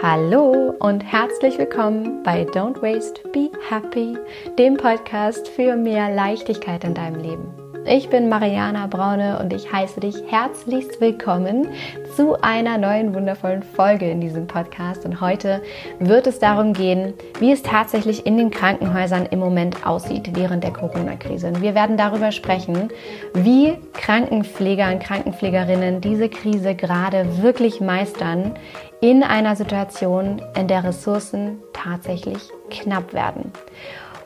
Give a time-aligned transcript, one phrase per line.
[0.00, 4.16] Hallo und herzlich willkommen bei Don't Waste, Be Happy,
[4.56, 7.67] dem Podcast für mehr Leichtigkeit in deinem Leben.
[7.90, 11.68] Ich bin Mariana Braune und ich heiße dich herzlichst willkommen
[12.14, 15.06] zu einer neuen wundervollen Folge in diesem Podcast.
[15.06, 15.62] Und heute
[15.98, 20.74] wird es darum gehen, wie es tatsächlich in den Krankenhäusern im Moment aussieht während der
[20.74, 21.46] Corona-Krise.
[21.48, 22.90] Und wir werden darüber sprechen,
[23.32, 28.54] wie Krankenpfleger und Krankenpflegerinnen diese Krise gerade wirklich meistern
[29.00, 33.50] in einer Situation, in der Ressourcen tatsächlich knapp werden.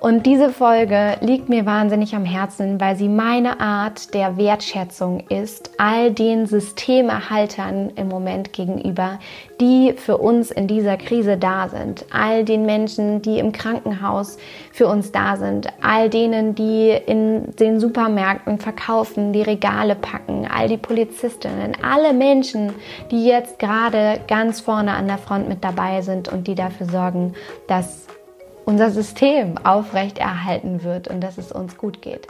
[0.02, 5.70] Und diese Folge liegt mir wahnsinnig am Herzen, weil sie meine Art der Wertschätzung ist,
[5.78, 9.20] all den Systemerhaltern im Moment gegenüber,
[9.60, 14.38] die für uns in dieser Krise da sind, all den Menschen, die im Krankenhaus
[14.72, 20.66] für uns da sind, all denen, die in den Supermärkten verkaufen, die Regale packen, all
[20.66, 22.72] die Polizistinnen, alle Menschen,
[23.12, 27.34] die jetzt gerade ganz vorne an der Front mit dabei sind und die dafür sorgen,
[27.68, 28.08] dass
[28.64, 32.26] unser System aufrechterhalten wird und dass es uns gut geht.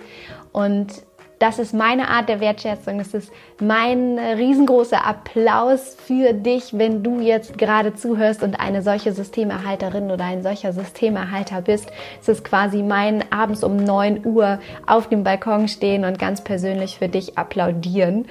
[0.53, 1.03] Und
[1.43, 2.99] das ist meine Art der Wertschätzung.
[2.99, 9.13] Das ist mein riesengroßer Applaus für dich, wenn du jetzt gerade zuhörst und eine solche
[9.13, 11.91] Systemerhalterin oder ein solcher Systemerhalter bist.
[12.21, 16.99] Es ist quasi mein abends um 9 Uhr auf dem Balkon stehen und ganz persönlich
[16.99, 18.27] für dich applaudieren.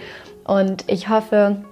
[0.46, 1.66] Und ich hoffe,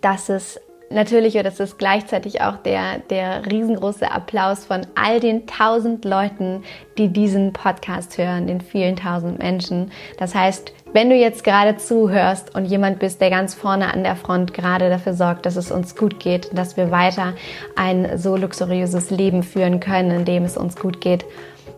[0.00, 0.58] dass es
[0.90, 6.62] natürlich, und das ist gleichzeitig auch der, der riesengroße Applaus von all den tausend Leuten,
[6.98, 9.92] die diesen Podcast hören, den vielen tausend Menschen.
[10.18, 14.16] Das heißt, wenn du jetzt gerade zuhörst und jemand bist, der ganz vorne an der
[14.16, 17.34] Front gerade dafür sorgt, dass es uns gut geht, dass wir weiter
[17.76, 21.24] ein so luxuriöses Leben führen können, in dem es uns gut geht,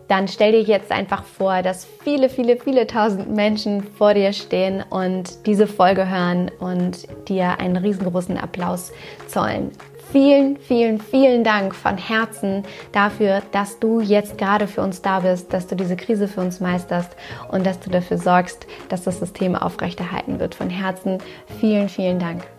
[0.07, 4.83] dann stell dir jetzt einfach vor, dass viele, viele, viele tausend Menschen vor dir stehen
[4.89, 8.91] und diese Folge hören und dir einen riesengroßen Applaus
[9.27, 9.71] zollen.
[10.11, 15.51] Vielen, vielen, vielen Dank von Herzen dafür, dass du jetzt gerade für uns da bist,
[15.51, 17.15] dass du diese Krise für uns meisterst
[17.51, 20.53] und dass du dafür sorgst, dass das System aufrechterhalten wird.
[20.53, 21.17] Von Herzen
[21.59, 22.52] vielen, vielen Dank.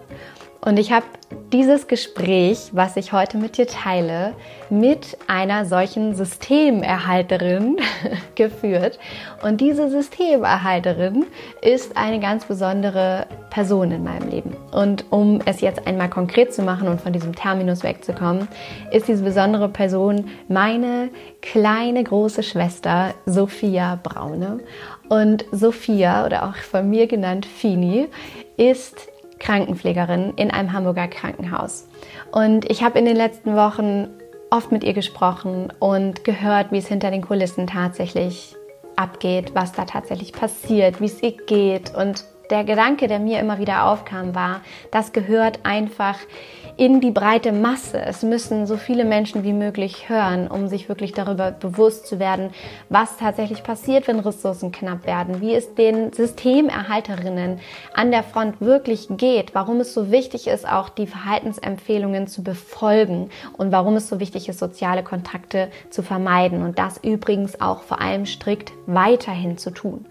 [0.64, 1.04] Und ich habe
[1.52, 4.32] dieses Gespräch, was ich heute mit dir teile,
[4.70, 7.76] mit einer solchen Systemerhalterin
[8.34, 8.98] geführt.
[9.42, 11.26] Und diese Systemerhalterin
[11.60, 14.56] ist eine ganz besondere Person in meinem Leben.
[14.72, 18.48] Und um es jetzt einmal konkret zu machen und von diesem Terminus wegzukommen,
[18.90, 21.10] ist diese besondere Person meine
[21.42, 24.60] kleine große Schwester Sophia Braune.
[25.10, 28.08] Und Sophia, oder auch von mir genannt Fini,
[28.56, 29.08] ist
[29.38, 31.88] Krankenpflegerin in einem Hamburger Krankenhaus.
[32.32, 34.08] Und ich habe in den letzten Wochen
[34.50, 38.54] oft mit ihr gesprochen und gehört, wie es hinter den Kulissen tatsächlich
[38.96, 41.94] abgeht, was da tatsächlich passiert, wie es ihr geht.
[41.94, 46.18] Und der Gedanke, der mir immer wieder aufkam, war, das gehört einfach
[46.76, 48.00] in die breite Masse.
[48.00, 52.50] Es müssen so viele Menschen wie möglich hören, um sich wirklich darüber bewusst zu werden,
[52.88, 57.60] was tatsächlich passiert, wenn Ressourcen knapp werden, wie es den Systemerhalterinnen
[57.94, 63.30] an der Front wirklich geht, warum es so wichtig ist, auch die Verhaltensempfehlungen zu befolgen
[63.56, 68.00] und warum es so wichtig ist, soziale Kontakte zu vermeiden und das übrigens auch vor
[68.00, 70.06] allem strikt weiterhin zu tun.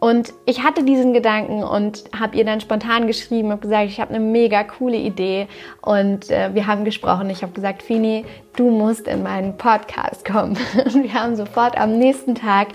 [0.00, 4.14] Und ich hatte diesen Gedanken und habe ihr dann spontan geschrieben, habe gesagt, ich habe
[4.14, 5.48] eine mega coole Idee
[5.80, 7.30] und äh, wir haben gesprochen.
[7.30, 10.58] Ich habe gesagt, Fini, du musst in meinen Podcast kommen.
[10.84, 12.68] Und wir haben sofort am nächsten Tag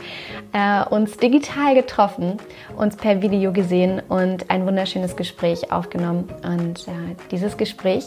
[0.54, 2.38] äh, uns digital getroffen,
[2.76, 6.30] uns per Video gesehen und ein wunderschönes Gespräch aufgenommen.
[6.44, 8.06] Und äh, dieses Gespräch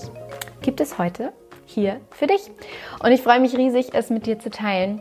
[0.63, 1.33] gibt es heute
[1.67, 2.51] hier für dich.
[3.03, 5.01] Und ich freue mich riesig, es mit dir zu teilen.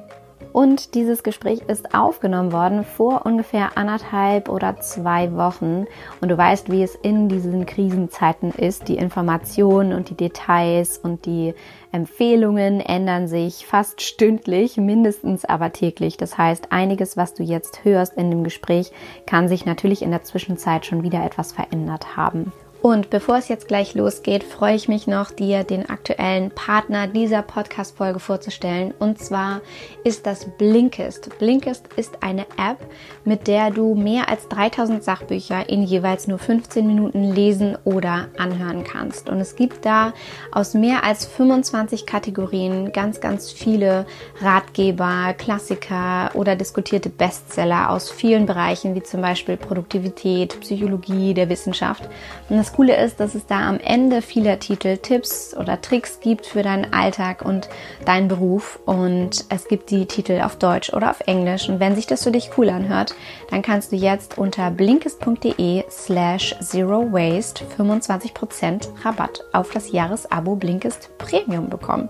[0.53, 5.85] Und dieses Gespräch ist aufgenommen worden vor ungefähr anderthalb oder zwei Wochen.
[6.19, 8.88] Und du weißt, wie es in diesen Krisenzeiten ist.
[8.88, 11.53] Die Informationen und die Details und die
[11.91, 16.18] Empfehlungen ändern sich fast stündlich, mindestens aber täglich.
[16.18, 18.91] Das heißt, einiges, was du jetzt hörst in dem Gespräch,
[19.25, 22.52] kann sich natürlich in der Zwischenzeit schon wieder etwas verändert haben.
[22.81, 27.44] Und bevor es jetzt gleich losgeht, freue ich mich noch, dir den aktuellen Partner dieser
[27.44, 28.91] Podcast-Folge vorzustellen.
[28.97, 29.61] Und zwar
[30.03, 31.38] ist das Blinkist.
[31.38, 32.79] Blinkist ist eine App,
[33.23, 38.84] mit der du mehr als 3000 Sachbücher in jeweils nur 15 Minuten lesen oder anhören
[38.84, 39.29] kannst.
[39.29, 40.14] Und es gibt da
[40.52, 44.08] aus mehr als 25 Kategorien ganz, ganz viele
[44.41, 52.09] Ratgeber, Klassiker oder diskutierte Bestseller aus vielen Bereichen, wie zum Beispiel Produktivität, Psychologie, der Wissenschaft.
[52.50, 56.22] Und es das Coole ist, dass es da am Ende vieler Titel Tipps oder Tricks
[56.22, 57.68] gibt für deinen Alltag und
[58.06, 58.79] deinen Beruf.
[58.85, 61.68] Und es gibt die Titel auf Deutsch oder auf Englisch.
[61.68, 63.14] Und wenn sich das für dich cool anhört,
[63.50, 71.09] dann kannst du jetzt unter blinkist.de slash zero waste 25% Rabatt auf das Jahresabo Blinkist
[71.17, 72.08] Premium bekommen.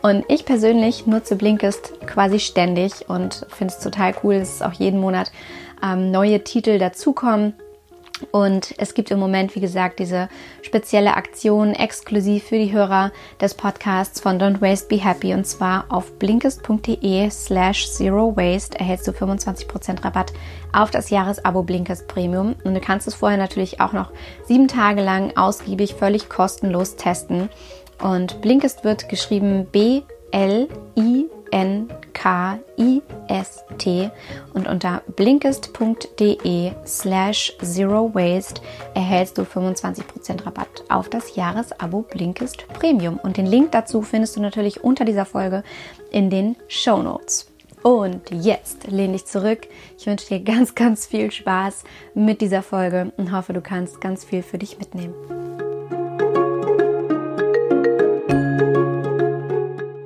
[0.00, 4.72] Und ich persönlich nutze Blinkist quasi ständig und finde es total cool, dass es auch
[4.72, 5.30] jeden Monat
[5.84, 7.52] ähm, neue Titel dazukommen
[8.30, 10.28] und es gibt im Moment, wie gesagt, diese
[10.62, 15.34] spezielle Aktion exklusiv für die Hörer des Podcasts von Don't Waste Be Happy.
[15.34, 20.32] Und zwar auf blinkist.de slash zero waste erhältst du 25% Rabatt
[20.72, 22.54] auf das Jahresabo Blinkist Premium.
[22.64, 24.12] Und du kannst es vorher natürlich auch noch
[24.46, 27.48] sieben Tage lang ausgiebig, völlig kostenlos testen.
[28.00, 33.00] Und Blinkist wird geschrieben B-L-I N-K-I-S-T
[34.54, 38.60] und unter blinkist.de slash zero waste
[38.94, 43.18] erhältst du 25% Rabatt auf das Jahresabo Blinkist Premium.
[43.22, 45.62] Und den Link dazu findest du natürlich unter dieser Folge
[46.10, 47.48] in den Show Notes.
[47.82, 49.66] Und jetzt lehn dich zurück.
[49.98, 51.84] Ich wünsche dir ganz, ganz viel Spaß
[52.14, 55.51] mit dieser Folge und hoffe, du kannst ganz viel für dich mitnehmen.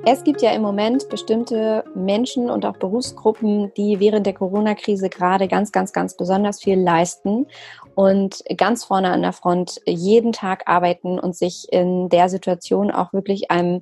[0.09, 5.49] Es gibt ja im Moment bestimmte Menschen und auch Berufsgruppen, die während der Corona-Krise gerade
[5.49, 7.45] ganz, ganz, ganz besonders viel leisten
[7.93, 13.11] und ganz vorne an der Front jeden Tag arbeiten und sich in der Situation auch
[13.11, 13.81] wirklich einem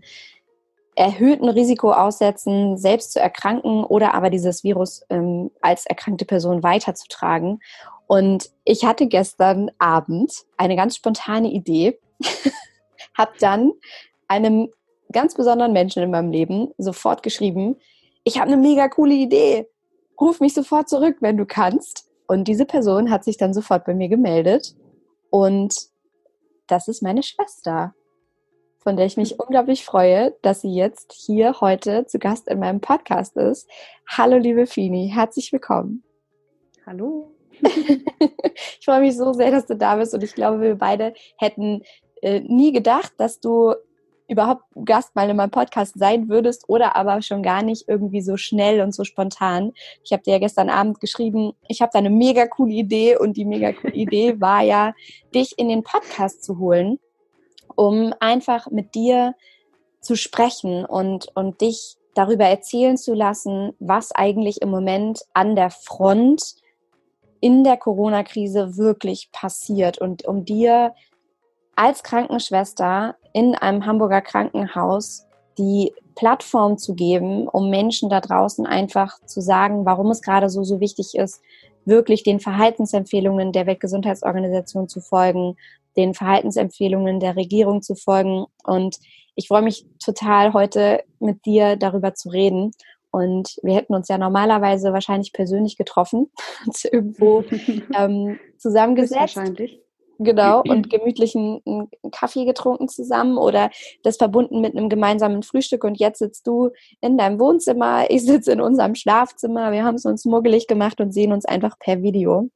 [0.96, 7.60] erhöhten Risiko aussetzen, selbst zu erkranken oder aber dieses Virus ähm, als erkrankte Person weiterzutragen.
[8.08, 12.00] Und ich hatte gestern Abend eine ganz spontane Idee,
[13.16, 13.74] habe dann
[14.28, 14.72] einem
[15.16, 17.78] ganz besonderen Menschen in meinem Leben sofort geschrieben,
[18.26, 19.68] ich habe eine mega coole Idee.
[20.20, 22.10] Ruf mich sofort zurück, wenn du kannst.
[22.28, 24.76] Und diese Person hat sich dann sofort bei mir gemeldet.
[25.30, 25.74] Und
[26.68, 27.96] das ist meine Schwester,
[28.80, 32.82] von der ich mich unglaublich freue, dass sie jetzt hier heute zu Gast in meinem
[32.82, 33.70] Podcast ist.
[34.10, 36.04] Hallo, liebe Fini, herzlich willkommen.
[36.86, 37.32] Hallo.
[37.62, 41.84] ich freue mich so sehr, dass du da bist und ich glaube, wir beide hätten
[42.22, 43.76] äh, nie gedacht, dass du
[44.28, 48.38] überhaupt Gast mal in meinem Podcast sein würdest oder aber schon gar nicht irgendwie so
[48.38, 49.74] schnell und so spontan.
[50.04, 53.38] Ich habe dir ja gestern Abend geschrieben, ich habe da eine mega coole Idee und
[53.38, 54.94] die mega coole Idee war ja,
[55.34, 57.00] dich in den Podcast zu holen,
[57.76, 59.36] um einfach mit dir
[60.02, 65.70] zu sprechen und, und dich darüber erzählen zu lassen, was eigentlich im Moment an der
[65.70, 66.56] Front
[67.42, 70.96] in der Corona-Krise wirklich passiert und um dir
[71.76, 75.26] als Krankenschwester in einem Hamburger Krankenhaus
[75.58, 80.64] die Plattform zu geben, um Menschen da draußen einfach zu sagen, warum es gerade so,
[80.64, 81.42] so wichtig ist,
[81.86, 85.56] wirklich den Verhaltensempfehlungen der Weltgesundheitsorganisation zu folgen,
[85.96, 88.46] den Verhaltensempfehlungen der Regierung zu folgen.
[88.64, 88.98] Und
[89.36, 92.72] ich freue mich total, heute mit dir darüber zu reden.
[93.12, 96.32] Und wir hätten uns ja normalerweise wahrscheinlich persönlich getroffen,
[96.66, 97.44] uns irgendwo
[97.96, 99.36] ähm, zusammengesetzt.
[99.38, 99.85] Wahrscheinlich.
[100.18, 101.62] Genau, und gemütlichen
[102.12, 103.70] Kaffee getrunken zusammen oder
[104.04, 105.84] das verbunden mit einem gemeinsamen Frühstück.
[105.84, 106.72] Und jetzt sitzt du
[107.02, 111.14] in deinem Wohnzimmer, ich sitze in unserem Schlafzimmer, wir haben es uns muggelig gemacht und
[111.14, 112.50] sehen uns einfach per Video,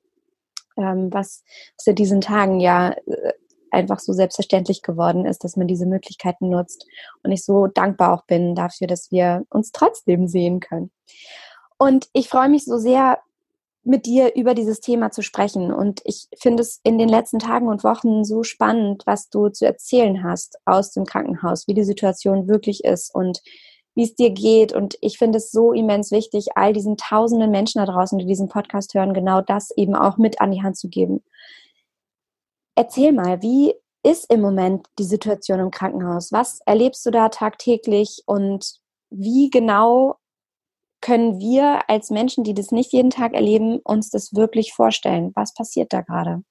[0.77, 1.43] ähm, was,
[1.77, 3.33] was in diesen Tagen ja äh,
[3.71, 6.87] einfach so selbstverständlich geworden ist, dass man diese Möglichkeiten nutzt
[7.23, 10.91] und ich so dankbar auch bin dafür, dass wir uns trotzdem sehen können.
[11.77, 13.19] Und ich freue mich so sehr,
[13.89, 15.73] mit dir über dieses Thema zu sprechen.
[15.73, 19.65] Und ich finde es in den letzten Tagen und Wochen so spannend, was du zu
[19.65, 23.41] erzählen hast aus dem Krankenhaus, wie die Situation wirklich ist und
[23.95, 24.73] wie es dir geht.
[24.73, 28.47] Und ich finde es so immens wichtig, all diesen tausenden Menschen da draußen, die diesen
[28.47, 31.23] Podcast hören, genau das eben auch mit an die Hand zu geben.
[32.75, 33.73] Erzähl mal, wie
[34.03, 36.31] ist im Moment die Situation im Krankenhaus?
[36.31, 40.17] Was erlebst du da tagtäglich und wie genau
[41.01, 45.31] können wir als Menschen, die das nicht jeden Tag erleben, uns das wirklich vorstellen?
[45.35, 46.43] Was passiert da gerade?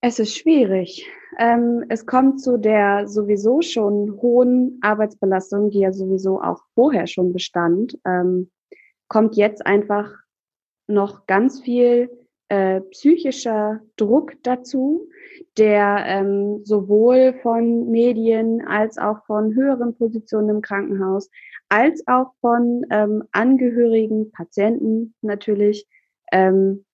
[0.00, 1.08] Es ist schwierig.
[1.38, 7.32] Ähm, es kommt zu der sowieso schon hohen Arbeitsbelastung, die ja sowieso auch vorher schon
[7.32, 8.50] bestand, ähm,
[9.08, 10.12] kommt jetzt einfach
[10.86, 12.10] noch ganz viel
[12.48, 15.08] äh, psychischer Druck dazu,
[15.56, 21.30] der ähm, sowohl von Medien als auch von höheren Positionen im Krankenhaus
[21.68, 25.86] als auch von ähm, Angehörigen, Patienten natürlich
[26.32, 26.84] ähm,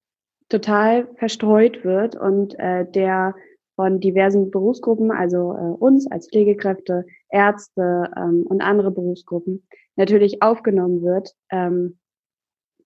[0.49, 3.35] total verstreut wird und äh, der
[3.77, 11.03] von diversen Berufsgruppen, also äh, uns als Pflegekräfte, Ärzte ähm, und andere Berufsgruppen natürlich aufgenommen
[11.03, 11.35] wird.
[11.51, 11.99] Ähm,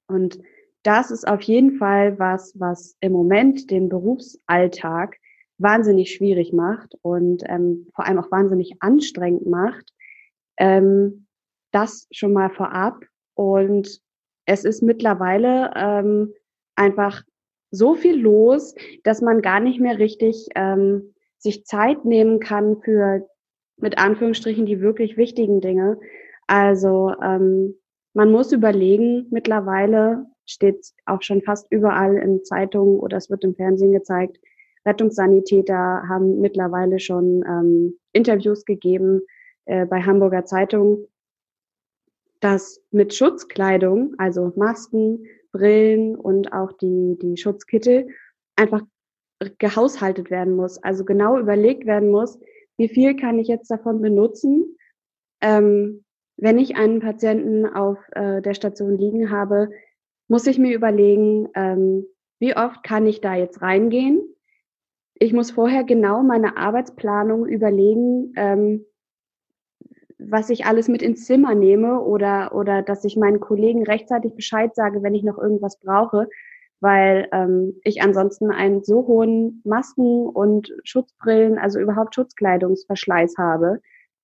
[0.07, 0.39] und
[0.85, 5.17] das ist auf jeden Fall was, was im Moment den Berufsalltag
[5.59, 9.93] wahnsinnig schwierig macht und ähm, vor allem auch wahnsinnig anstrengend macht.
[10.59, 11.24] Ähm,
[11.75, 13.05] das schon mal vorab.
[13.35, 14.01] Und
[14.47, 16.33] es ist mittlerweile ähm,
[16.77, 17.23] einfach
[17.71, 23.27] so viel los, dass man gar nicht mehr richtig ähm, sich Zeit nehmen kann für
[23.77, 25.99] mit Anführungsstrichen die wirklich wichtigen Dinge.
[26.47, 27.75] Also ähm,
[28.13, 33.57] man muss überlegen, mittlerweile steht auch schon fast überall in Zeitungen oder es wird im
[33.57, 34.39] Fernsehen gezeigt,
[34.87, 39.23] Rettungssanitäter haben mittlerweile schon ähm, Interviews gegeben
[39.65, 41.07] äh, bei Hamburger Zeitung,
[42.45, 48.09] dass mit Schutzkleidung, also Masken, Brillen und auch die, die Schutzkittel,
[48.55, 48.83] einfach
[49.59, 50.77] gehaushaltet werden muss.
[50.83, 52.39] Also genau überlegt werden muss,
[52.77, 54.77] wie viel kann ich jetzt davon benutzen.
[55.41, 56.05] Ähm,
[56.37, 59.71] wenn ich einen Patienten auf äh, der Station liegen habe,
[60.29, 62.05] muss ich mir überlegen, ähm,
[62.41, 64.21] wie oft kann ich da jetzt reingehen?
[65.15, 68.85] Ich muss vorher genau meine Arbeitsplanung überlegen, ähm,
[70.29, 74.75] was ich alles mit ins Zimmer nehme oder, oder dass ich meinen Kollegen rechtzeitig Bescheid
[74.75, 76.29] sage, wenn ich noch irgendwas brauche,
[76.81, 83.81] weil ähm, ich ansonsten einen so hohen Masken- und Schutzbrillen, also überhaupt Schutzkleidungsverschleiß habe.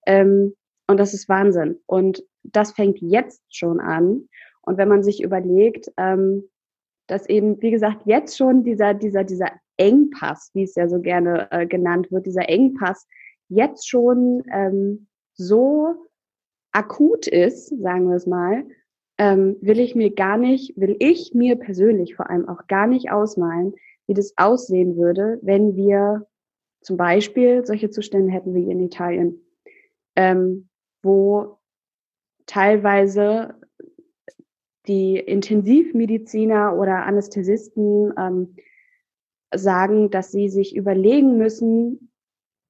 [0.07, 0.55] Ähm,
[0.87, 1.79] und das ist Wahnsinn.
[1.87, 4.29] Und das fängt jetzt schon an.
[4.63, 6.49] Und wenn man sich überlegt, ähm,
[7.07, 11.49] dass eben, wie gesagt, jetzt schon dieser, dieser, dieser Engpass, wie es ja so gerne
[11.51, 13.07] äh, genannt wird, dieser Engpass
[13.49, 15.07] jetzt schon ähm,
[15.41, 15.95] so
[16.73, 18.65] akut ist, sagen wir es mal,
[19.19, 23.11] ähm, will ich mir gar nicht, will ich mir persönlich vor allem auch gar nicht
[23.11, 23.75] ausmalen,
[24.07, 26.27] wie das aussehen würde, wenn wir
[26.81, 29.41] zum Beispiel solche Zustände hätten wie in Italien,
[30.17, 30.69] ähm,
[31.03, 31.59] wo
[32.47, 33.55] teilweise
[34.87, 38.57] die Intensivmediziner oder Anästhesisten ähm,
[39.55, 42.10] sagen, dass sie sich überlegen müssen,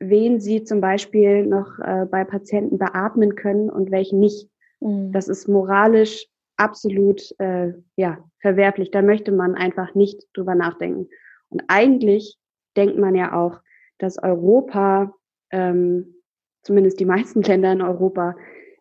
[0.00, 4.48] wen sie zum Beispiel noch äh, bei Patienten beatmen können und welchen nicht.
[4.80, 5.12] Mhm.
[5.12, 6.26] Das ist moralisch
[6.56, 8.90] absolut äh, ja, verwerflich.
[8.90, 11.08] Da möchte man einfach nicht drüber nachdenken.
[11.50, 12.38] Und eigentlich
[12.76, 13.60] denkt man ja auch,
[13.98, 15.14] dass Europa,
[15.50, 16.14] ähm,
[16.62, 18.36] zumindest die meisten Länder in Europa,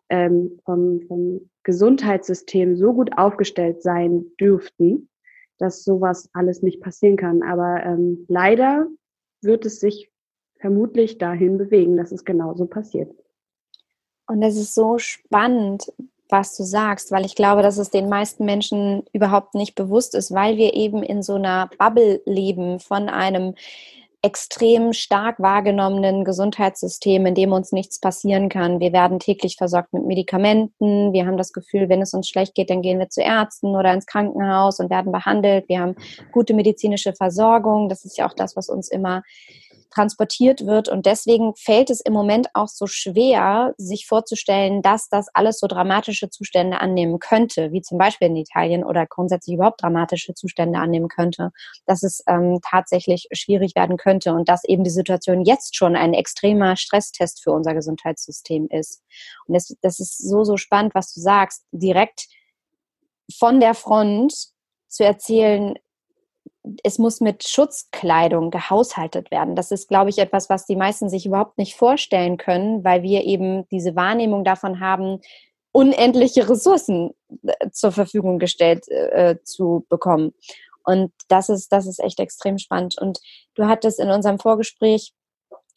[0.08, 5.08] ähm, vom, vom Gesundheitssystem so gut aufgestellt sein dürften,
[5.58, 7.42] dass sowas alles nicht passieren kann.
[7.42, 8.88] Aber ähm, leider
[9.42, 10.10] wird es sich
[10.60, 13.10] vermutlich dahin bewegen, dass es genauso passiert.
[14.26, 15.92] Und es ist so spannend,
[16.28, 20.32] was du sagst, weil ich glaube, dass es den meisten Menschen überhaupt nicht bewusst ist,
[20.32, 23.54] weil wir eben in so einer Bubble leben von einem
[24.22, 28.78] extrem stark wahrgenommenen Gesundheitssystem, in dem uns nichts passieren kann.
[28.78, 31.14] Wir werden täglich versorgt mit Medikamenten.
[31.14, 33.94] Wir haben das Gefühl, wenn es uns schlecht geht, dann gehen wir zu Ärzten oder
[33.94, 35.68] ins Krankenhaus und werden behandelt.
[35.68, 35.96] Wir haben
[36.32, 37.88] gute medizinische Versorgung.
[37.88, 39.22] Das ist ja auch das, was uns immer
[39.90, 40.88] transportiert wird.
[40.88, 45.66] Und deswegen fällt es im Moment auch so schwer, sich vorzustellen, dass das alles so
[45.66, 51.08] dramatische Zustände annehmen könnte, wie zum Beispiel in Italien oder grundsätzlich überhaupt dramatische Zustände annehmen
[51.08, 51.50] könnte,
[51.86, 56.14] dass es ähm, tatsächlich schwierig werden könnte und dass eben die Situation jetzt schon ein
[56.14, 59.02] extremer Stresstest für unser Gesundheitssystem ist.
[59.46, 62.26] Und das, das ist so, so spannend, was du sagst, direkt
[63.38, 64.50] von der Front
[64.88, 65.74] zu erzählen,
[66.82, 69.56] es muss mit Schutzkleidung gehaushaltet werden.
[69.56, 73.24] Das ist, glaube ich, etwas, was die meisten sich überhaupt nicht vorstellen können, weil wir
[73.24, 75.20] eben diese Wahrnehmung davon haben,
[75.72, 77.10] unendliche Ressourcen
[77.46, 80.34] äh, zur Verfügung gestellt äh, zu bekommen.
[80.84, 82.96] Und das ist, das ist echt extrem spannend.
[83.00, 83.20] Und
[83.54, 85.12] du hattest in unserem Vorgespräch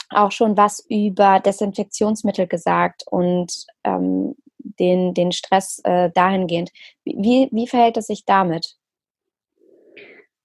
[0.09, 4.35] auch schon was über Desinfektionsmittel gesagt und ähm,
[4.79, 6.71] den, den Stress äh, dahingehend.
[7.03, 8.75] Wie, wie verhält es sich damit?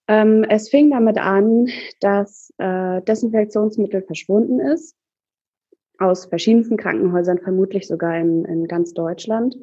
[0.08, 1.68] Ähm, es fing damit an,
[2.00, 4.96] dass äh, Desinfektionsmittel verschwunden ist,
[5.98, 9.56] aus verschiedensten Krankenhäusern, vermutlich sogar in, in ganz Deutschland,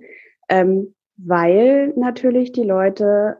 [0.49, 3.37] ähm, weil natürlich die Leute,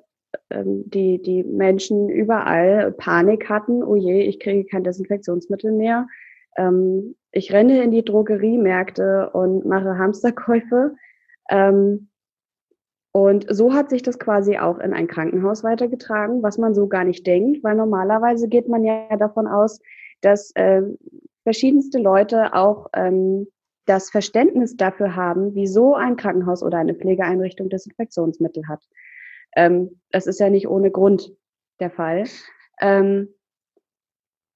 [0.50, 6.08] ähm, die, die Menschen überall Panik hatten, oh je, ich kriege kein Desinfektionsmittel mehr.
[6.58, 10.96] Ähm, ich renne in die Drogeriemärkte und mache Hamsterkäufe.
[11.50, 12.08] Ähm,
[13.16, 17.06] und so hat sich das quasi auch in ein Krankenhaus weitergetragen, was man so gar
[17.06, 19.80] nicht denkt, weil normalerweise geht man ja davon aus,
[20.20, 20.82] dass äh,
[21.44, 23.48] verschiedenste Leute auch ähm,
[23.86, 28.84] das Verständnis dafür haben, wieso ein Krankenhaus oder eine Pflegeeinrichtung Desinfektionsmittel hat.
[29.56, 31.32] Ähm, das ist ja nicht ohne Grund
[31.80, 32.26] der Fall.
[32.82, 33.30] Ähm,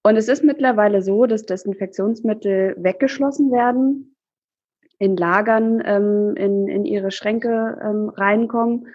[0.04, 4.09] und es ist mittlerweile so, dass Desinfektionsmittel weggeschlossen werden
[5.00, 8.88] in Lagern ähm, in, in ihre Schränke ähm, reinkommen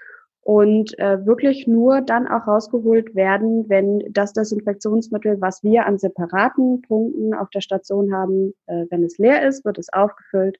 [0.42, 6.82] und äh, wirklich nur dann auch rausgeholt werden, wenn das Desinfektionsmittel, was wir an separaten
[6.82, 10.58] Punkten auf der Station haben, äh, wenn es leer ist, wird es aufgefüllt.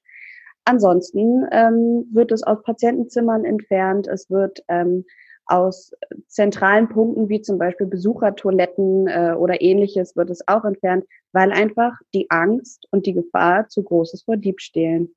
[0.65, 4.07] Ansonsten ähm, wird es aus Patientenzimmern entfernt.
[4.07, 5.05] Es wird ähm,
[5.45, 5.91] aus
[6.27, 11.93] zentralen Punkten wie zum Beispiel Besuchertoiletten äh, oder ähnliches wird es auch entfernt, weil einfach
[12.15, 15.13] die Angst und die Gefahr zu groß ist vor Diebstählen.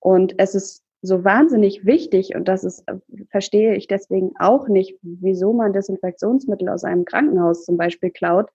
[0.00, 2.84] Und es ist so wahnsinnig wichtig und das ist,
[3.30, 8.50] verstehe ich deswegen auch nicht, wieso man Desinfektionsmittel aus einem Krankenhaus zum Beispiel klaut,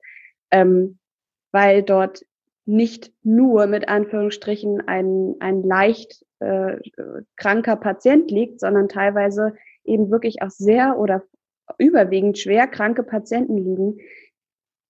[0.52, 1.00] ähm,
[1.52, 2.24] weil dort
[2.66, 6.78] nicht nur mit Anführungsstrichen ein, ein leicht äh,
[7.36, 11.24] kranker Patient liegt, sondern teilweise eben wirklich auch sehr oder
[11.78, 13.98] überwiegend schwer kranke Patienten liegen,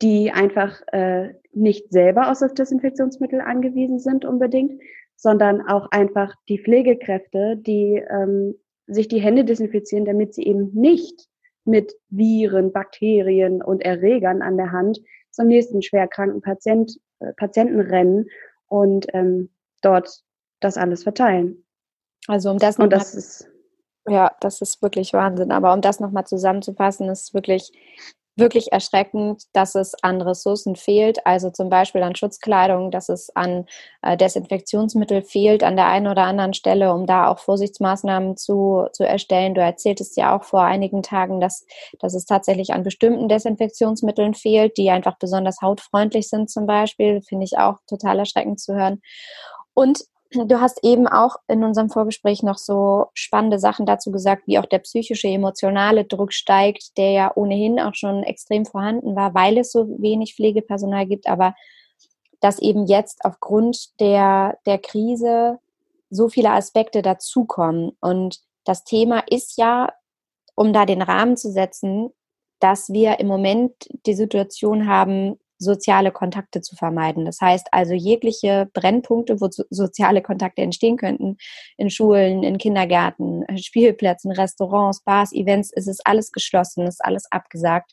[0.02, 4.82] die einfach äh, nicht selber auf das Desinfektionsmittel angewiesen sind unbedingt,
[5.16, 8.56] sondern auch einfach die Pflegekräfte, die ähm,
[8.88, 11.28] sich die Hände desinfizieren, damit sie eben nicht
[11.64, 15.00] mit Viren, Bakterien und Erregern an der Hand
[15.32, 18.28] zum nächsten schwerkranken Patient, äh, Patienten rennen
[18.68, 19.50] und ähm,
[19.82, 20.22] dort
[20.60, 21.66] das alles verteilen.
[22.28, 23.50] Also um das, und das ist
[24.08, 25.52] ja, das ist wirklich Wahnsinn.
[25.52, 27.72] Aber um das nochmal zusammenzufassen, ist wirklich
[28.36, 33.66] wirklich erschreckend, dass es an Ressourcen fehlt, also zum Beispiel an Schutzkleidung, dass es an
[34.02, 39.08] äh, Desinfektionsmittel fehlt an der einen oder anderen Stelle, um da auch Vorsichtsmaßnahmen zu, zu
[39.08, 39.56] erstellen.
[39.56, 41.66] Du erzähltest ja auch vor einigen Tagen, dass,
[42.00, 47.22] dass es tatsächlich an bestimmten Desinfektionsmitteln fehlt, die einfach besonders hautfreundlich sind zum Beispiel.
[47.22, 49.02] Finde ich auch total erschreckend zu hören.
[49.74, 54.60] Und Du hast eben auch in unserem Vorgespräch noch so spannende Sachen dazu gesagt, wie
[54.60, 59.58] auch der psychische, emotionale Druck steigt, der ja ohnehin auch schon extrem vorhanden war, weil
[59.58, 61.56] es so wenig Pflegepersonal gibt, aber
[62.42, 65.60] dass eben jetzt aufgrund der, der Krise
[66.10, 67.92] so viele Aspekte dazukommen.
[68.02, 69.90] Und das Thema ist ja,
[70.56, 72.10] um da den Rahmen zu setzen,
[72.60, 73.74] dass wir im Moment
[74.06, 77.26] die Situation haben, soziale Kontakte zu vermeiden.
[77.26, 81.38] Das heißt also jegliche Brennpunkte, wo soziale Kontakte entstehen könnten,
[81.78, 87.26] in Schulen, in Kindergärten, äh, Spielplätzen, Restaurants, Bars, Events, ist es alles geschlossen, ist alles
[87.32, 87.92] abgesagt.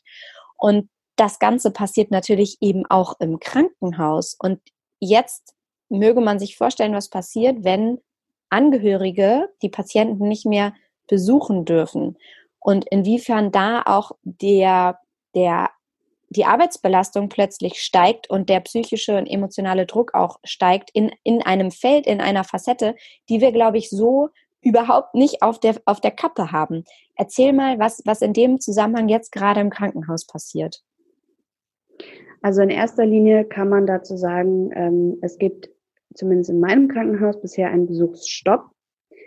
[0.57, 4.35] Und das Ganze passiert natürlich eben auch im Krankenhaus.
[4.39, 4.61] Und
[4.99, 5.53] jetzt
[5.89, 7.99] möge man sich vorstellen, was passiert, wenn
[8.49, 10.73] Angehörige die Patienten nicht mehr
[11.07, 12.17] besuchen dürfen.
[12.59, 14.99] Und inwiefern da auch der,
[15.35, 15.69] der
[16.33, 21.71] die Arbeitsbelastung plötzlich steigt und der psychische und emotionale Druck auch steigt in, in einem
[21.71, 22.95] Feld, in einer Facette,
[23.29, 24.29] die wir, glaube ich, so
[24.61, 26.83] überhaupt nicht auf der, auf der Kappe haben.
[27.15, 30.83] Erzähl mal, was, was in dem Zusammenhang jetzt gerade im Krankenhaus passiert.
[32.41, 35.69] Also in erster Linie kann man dazu sagen, ähm, es gibt
[36.13, 38.65] zumindest in meinem Krankenhaus bisher einen Besuchsstopp.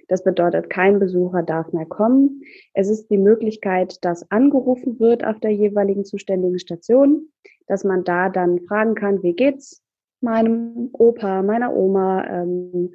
[0.09, 2.43] Das bedeutet, kein Besucher darf mehr kommen.
[2.75, 7.29] Es ist die Möglichkeit, dass angerufen wird auf der jeweiligen zuständigen Station,
[7.67, 9.83] dass man da dann fragen kann, wie geht's
[10.21, 12.93] meinem Opa, meiner Oma, ähm,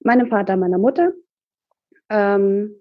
[0.00, 1.12] meinem Vater, meiner Mutter.
[2.08, 2.74] Ähm,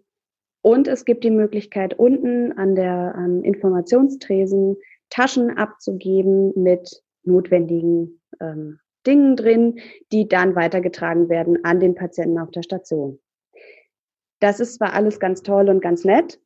[0.61, 4.77] und es gibt die Möglichkeit, unten an der an Informationstresen
[5.09, 9.79] Taschen abzugeben mit notwendigen ähm, Dingen drin,
[10.11, 13.19] die dann weitergetragen werden an den Patienten auf der Station.
[14.45, 16.39] Das ist zwar alles ganz toll und ganz nett,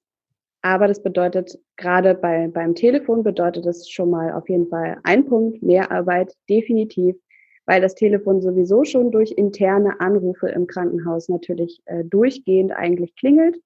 [0.61, 5.25] aber das bedeutet, gerade bei, beim Telefon bedeutet das schon mal auf jeden Fall ein
[5.25, 7.17] Punkt, mehr Arbeit, definitiv,
[7.65, 13.59] weil das Telefon sowieso schon durch interne Anrufe im Krankenhaus natürlich äh, durchgehend eigentlich klingelt.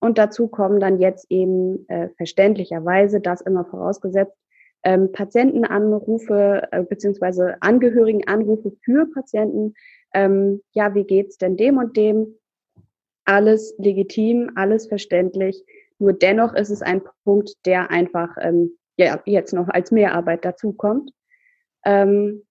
[0.00, 4.38] Und dazu kommen dann jetzt eben äh, verständlicherweise, das immer vorausgesetzt,
[4.84, 9.74] ähm, Patientenanrufe äh, beziehungsweise Angehörigenanrufe für Patienten.
[10.14, 12.36] Ähm, ja, wie geht's denn dem und dem?
[13.30, 15.64] Alles legitim, alles verständlich.
[16.00, 21.12] Nur dennoch ist es ein Punkt, der einfach ähm, ja, jetzt noch als Mehrarbeit dazukommt.
[21.84, 22.42] Ähm,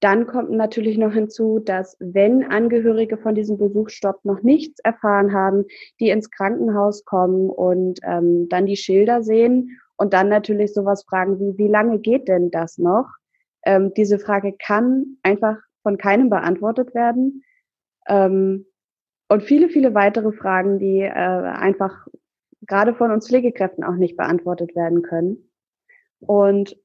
[0.00, 5.66] dann kommt natürlich noch hinzu, dass wenn Angehörige von diesem Besuchsstopp noch nichts erfahren haben,
[6.00, 11.38] die ins Krankenhaus kommen und ähm, dann die Schilder sehen und dann natürlich sowas fragen
[11.40, 13.06] wie, wie lange geht denn das noch?
[13.66, 17.44] Ähm, diese Frage kann einfach von keinem beantwortet werden.
[18.08, 18.66] Ähm,
[19.34, 22.06] und viele, viele weitere Fragen, die äh, einfach
[22.68, 25.50] gerade von uns Pflegekräften auch nicht beantwortet werden können.
[26.20, 26.78] Und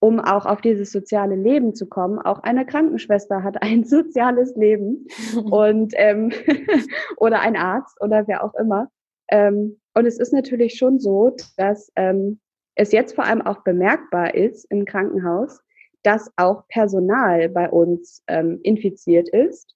[0.00, 5.06] um auch auf dieses soziale Leben zu kommen, auch eine Krankenschwester hat ein soziales Leben
[5.50, 6.30] und ähm,
[7.16, 8.90] oder ein Arzt oder wer auch immer.
[9.28, 12.38] Ähm, und es ist natürlich schon so, dass ähm,
[12.74, 15.58] es jetzt vor allem auch bemerkbar ist im Krankenhaus,
[16.02, 19.74] dass auch Personal bei uns ähm, infiziert ist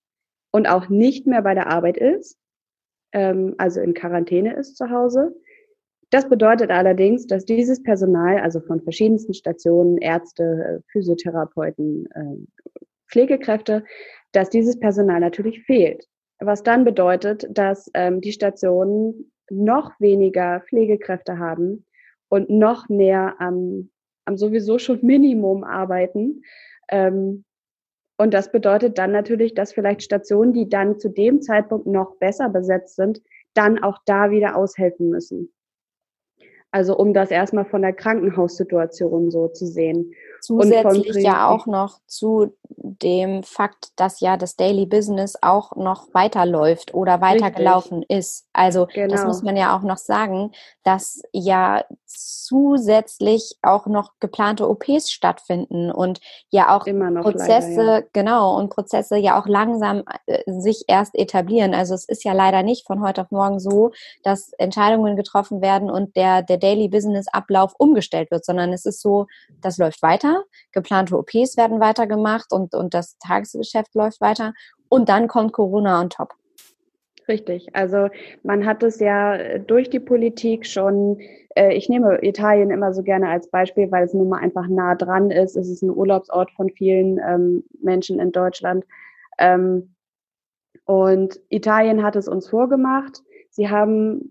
[0.50, 2.38] und auch nicht mehr bei der Arbeit ist,
[3.12, 5.34] ähm, also in Quarantäne ist zu Hause.
[6.10, 12.72] Das bedeutet allerdings, dass dieses Personal, also von verschiedensten Stationen, Ärzte, Physiotherapeuten, äh,
[13.10, 13.84] Pflegekräfte,
[14.32, 16.06] dass dieses Personal natürlich fehlt.
[16.40, 21.84] Was dann bedeutet, dass ähm, die Stationen noch weniger Pflegekräfte haben
[22.28, 23.90] und noch mehr am,
[24.24, 26.42] am sowieso schon Minimum arbeiten.
[26.90, 27.44] Ähm,
[28.18, 32.48] und das bedeutet dann natürlich, dass vielleicht Stationen, die dann zu dem Zeitpunkt noch besser
[32.48, 33.22] besetzt sind,
[33.54, 35.52] dann auch da wieder aushelfen müssen.
[36.72, 40.12] Also um das erstmal von der Krankenhaussituation so zu sehen.
[40.48, 46.94] Zusätzlich ja auch noch zu dem Fakt, dass ja das Daily Business auch noch weiterläuft
[46.94, 48.18] oder weitergelaufen Richtig.
[48.18, 48.46] ist.
[48.52, 49.12] Also genau.
[49.12, 50.52] das muss man ja auch noch sagen,
[50.84, 58.06] dass ja zusätzlich auch noch geplante OPs stattfinden und ja auch Prozesse, leider, ja.
[58.12, 61.74] genau, und Prozesse ja auch langsam äh, sich erst etablieren.
[61.74, 65.90] Also es ist ja leider nicht von heute auf morgen so, dass Entscheidungen getroffen werden
[65.90, 69.26] und der, der Daily Business Ablauf umgestellt wird, sondern es ist so,
[69.60, 70.37] das läuft weiter,
[70.72, 74.54] geplante OPs werden weitergemacht und, und das Tagesgeschäft läuft weiter
[74.88, 76.34] und dann kommt Corona on top.
[77.28, 77.68] Richtig.
[77.74, 78.08] Also
[78.42, 81.20] man hat es ja äh, durch die Politik schon,
[81.54, 84.94] äh, ich nehme Italien immer so gerne als Beispiel, weil es nun mal einfach nah
[84.94, 85.54] dran ist.
[85.54, 88.84] Es ist ein Urlaubsort von vielen ähm, Menschen in Deutschland.
[89.38, 89.94] Ähm,
[90.86, 93.22] und Italien hat es uns vorgemacht.
[93.50, 94.30] Sie haben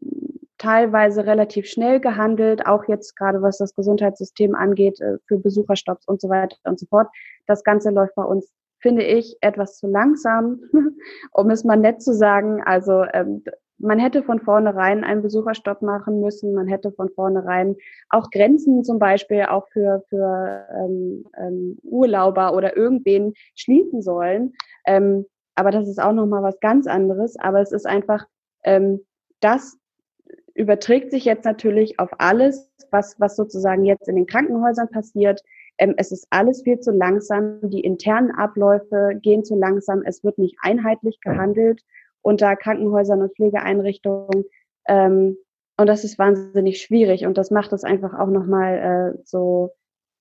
[0.57, 6.21] teilweise relativ schnell gehandelt, auch jetzt gerade was das Gesundheitssystem angeht, äh, für Besucherstopps und
[6.21, 7.07] so weiter und so fort.
[7.45, 10.59] Das Ganze läuft bei uns finde ich, etwas zu langsam,
[11.31, 12.61] um es mal nett zu sagen.
[12.63, 13.43] Also ähm,
[13.79, 16.53] man hätte von vornherein einen Besucherstopp machen müssen.
[16.53, 17.75] Man hätte von vornherein
[18.09, 24.53] auch Grenzen zum Beispiel auch für, für ähm, ähm, Urlauber oder irgendwen schließen sollen.
[24.85, 27.37] Ähm, aber das ist auch nochmal was ganz anderes.
[27.39, 28.25] Aber es ist einfach,
[28.63, 29.05] ähm,
[29.39, 29.77] das
[30.57, 35.41] überträgt sich jetzt natürlich auf alles, was, was sozusagen jetzt in den Krankenhäusern passiert.
[35.77, 37.59] Ähm, es ist alles viel zu langsam.
[37.69, 40.01] Die internen Abläufe gehen zu langsam.
[40.03, 41.83] Es wird nicht einheitlich gehandelt
[42.21, 44.45] unter Krankenhäusern und Pflegeeinrichtungen.
[44.87, 45.37] Ähm,
[45.77, 47.25] und das ist wahnsinnig schwierig.
[47.25, 49.71] Und das macht es einfach auch nochmal äh, so,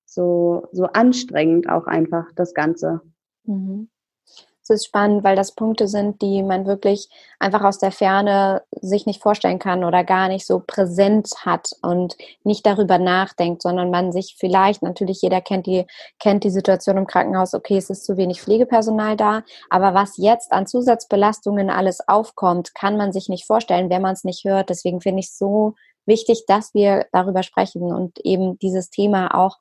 [0.04, 3.00] so, so anstrengend auch einfach, das Ganze.
[3.44, 3.88] Mhm
[4.68, 9.06] es ist spannend, weil das Punkte sind, die man wirklich einfach aus der Ferne sich
[9.06, 14.10] nicht vorstellen kann oder gar nicht so präsent hat und nicht darüber nachdenkt, sondern man
[14.10, 15.86] sich vielleicht, natürlich jeder kennt die,
[16.18, 20.52] kennt die Situation im Krankenhaus, okay, es ist zu wenig Pflegepersonal da, aber was jetzt
[20.52, 24.70] an Zusatzbelastungen alles aufkommt, kann man sich nicht vorstellen, wenn man es nicht hört.
[24.70, 25.74] Deswegen finde ich es so
[26.06, 29.56] wichtig, dass wir darüber sprechen und eben dieses Thema auch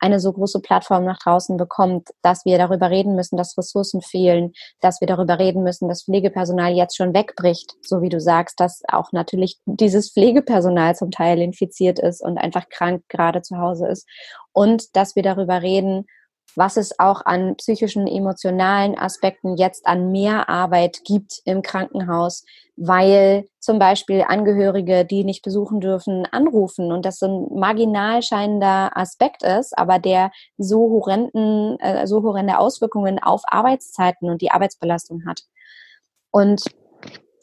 [0.00, 4.52] eine so große Plattform nach draußen bekommt, dass wir darüber reden müssen, dass Ressourcen fehlen,
[4.80, 8.82] dass wir darüber reden müssen, dass Pflegepersonal jetzt schon wegbricht, so wie du sagst, dass
[8.88, 14.06] auch natürlich dieses Pflegepersonal zum Teil infiziert ist und einfach krank gerade zu Hause ist.
[14.52, 16.06] Und dass wir darüber reden,
[16.56, 22.44] was es auch an psychischen, emotionalen Aspekten jetzt an mehr Arbeit gibt im Krankenhaus,
[22.76, 28.96] weil zum Beispiel Angehörige, die nicht besuchen dürfen, anrufen und das so ein marginal scheinender
[28.96, 35.26] Aspekt ist, aber der so horrenden, äh, so horrende Auswirkungen auf Arbeitszeiten und die Arbeitsbelastung
[35.26, 35.42] hat.
[36.30, 36.62] Und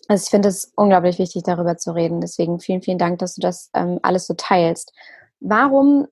[0.07, 2.21] also ich finde es unglaublich wichtig, darüber zu reden.
[2.21, 4.93] Deswegen vielen, vielen Dank, dass du das ähm, alles so teilst.
[5.39, 6.07] Warum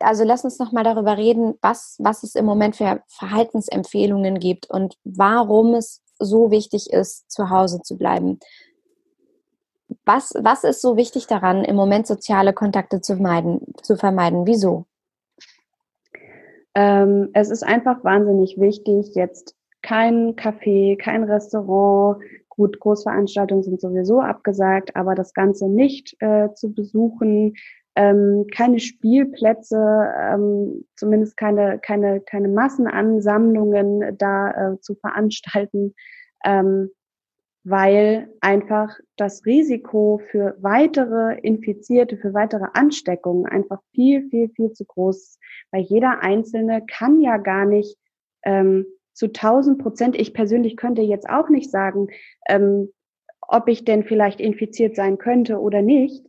[0.00, 4.70] also lass uns noch mal darüber reden, was, was es im Moment für Verhaltensempfehlungen gibt
[4.70, 8.38] und warum es so wichtig ist, zu Hause zu bleiben.
[10.04, 13.60] Was, was ist so wichtig daran, im Moment soziale Kontakte zu vermeiden?
[13.82, 14.46] Zu vermeiden?
[14.46, 14.86] Wieso?
[16.74, 24.20] Ähm, es ist einfach wahnsinnig wichtig, jetzt kein Café, kein Restaurant, gut, Großveranstaltungen sind sowieso
[24.20, 27.54] abgesagt, aber das Ganze nicht äh, zu besuchen,
[27.96, 29.78] ähm, keine Spielplätze,
[30.20, 35.94] ähm, zumindest keine, keine, keine Massenansammlungen da äh, zu veranstalten,
[36.44, 36.90] ähm,
[37.64, 44.84] weil einfach das Risiko für weitere Infizierte, für weitere Ansteckungen einfach viel, viel, viel zu
[44.84, 45.38] groß ist.
[45.72, 47.96] Weil jeder Einzelne kann ja gar nicht
[48.44, 52.08] ähm, zu 1000 Prozent, ich persönlich könnte jetzt auch nicht sagen,
[52.46, 52.92] ähm,
[53.40, 56.24] ob ich denn vielleicht infiziert sein könnte oder nicht.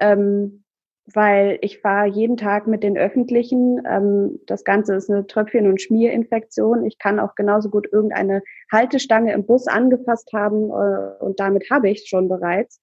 [0.00, 0.61] Ähm,
[1.06, 3.82] weil ich fahre jeden Tag mit den Öffentlichen.
[3.88, 6.84] Ähm, das Ganze ist eine Tröpfchen- und Schmierinfektion.
[6.84, 11.90] Ich kann auch genauso gut irgendeine Haltestange im Bus angefasst haben äh, und damit habe
[11.90, 12.80] ich es schon bereits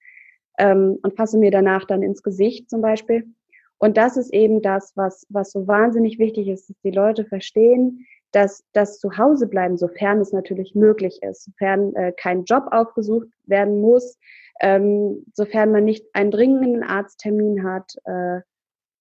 [0.58, 3.26] ähm, und fasse mir danach dann ins Gesicht zum Beispiel.
[3.78, 8.06] Und das ist eben das, was, was so wahnsinnig wichtig ist, dass die Leute verstehen,
[8.32, 14.18] dass das Zuhausebleiben, sofern es natürlich möglich ist, sofern äh, kein Job aufgesucht werden muss,
[14.62, 18.42] ähm, sofern man nicht einen dringenden Arzttermin hat äh,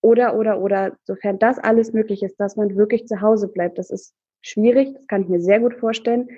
[0.00, 3.78] oder, oder, oder, sofern das alles möglich ist, dass man wirklich zu Hause bleibt.
[3.78, 6.28] Das ist schwierig, das kann ich mir sehr gut vorstellen.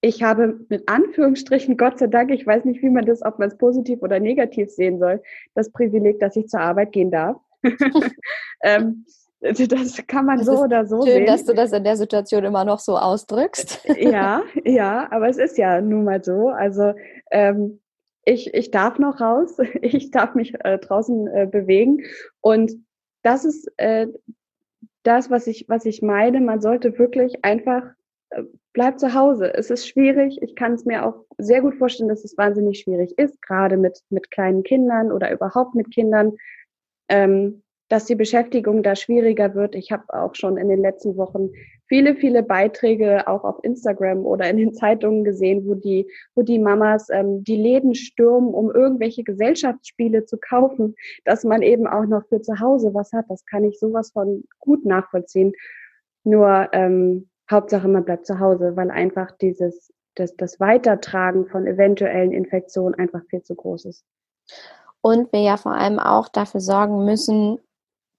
[0.00, 3.48] Ich habe mit Anführungsstrichen, Gott sei Dank, ich weiß nicht, wie man das, ob man
[3.48, 5.22] es positiv oder negativ sehen soll,
[5.54, 7.36] das Privileg, dass ich zur Arbeit gehen darf.
[8.62, 9.04] ähm,
[9.68, 11.26] das kann man das so oder so schön, sehen.
[11.26, 13.88] dass du das in der Situation immer noch so ausdrückst.
[13.98, 16.48] ja, ja, aber es ist ja nun mal so.
[16.48, 16.94] Also
[17.32, 17.80] ähm,
[18.24, 22.04] ich, ich darf noch raus, ich darf mich äh, draußen äh, bewegen
[22.40, 22.72] und
[23.22, 24.06] das ist äh,
[25.02, 26.40] das, was ich, was ich meine.
[26.40, 27.82] Man sollte wirklich einfach
[28.30, 29.52] äh, bleib zu Hause.
[29.52, 30.40] Es ist schwierig.
[30.40, 33.98] Ich kann es mir auch sehr gut vorstellen, dass es wahnsinnig schwierig ist, gerade mit
[34.10, 36.36] mit kleinen Kindern oder überhaupt mit Kindern.
[37.08, 39.74] Ähm, dass die Beschäftigung da schwieriger wird.
[39.74, 41.50] Ich habe auch schon in den letzten Wochen
[41.84, 46.58] viele, viele Beiträge auch auf Instagram oder in den Zeitungen gesehen, wo die, wo die
[46.58, 50.94] Mamas ähm, die Läden stürmen, um irgendwelche Gesellschaftsspiele zu kaufen,
[51.26, 53.26] dass man eben auch noch für zu Hause was hat.
[53.28, 55.52] Das kann ich sowas von gut nachvollziehen.
[56.24, 62.32] Nur ähm, Hauptsache man bleibt zu Hause, weil einfach dieses das, das Weitertragen von eventuellen
[62.32, 64.02] Infektionen einfach viel zu groß ist.
[65.02, 67.58] Und wir ja vor allem auch dafür sorgen müssen,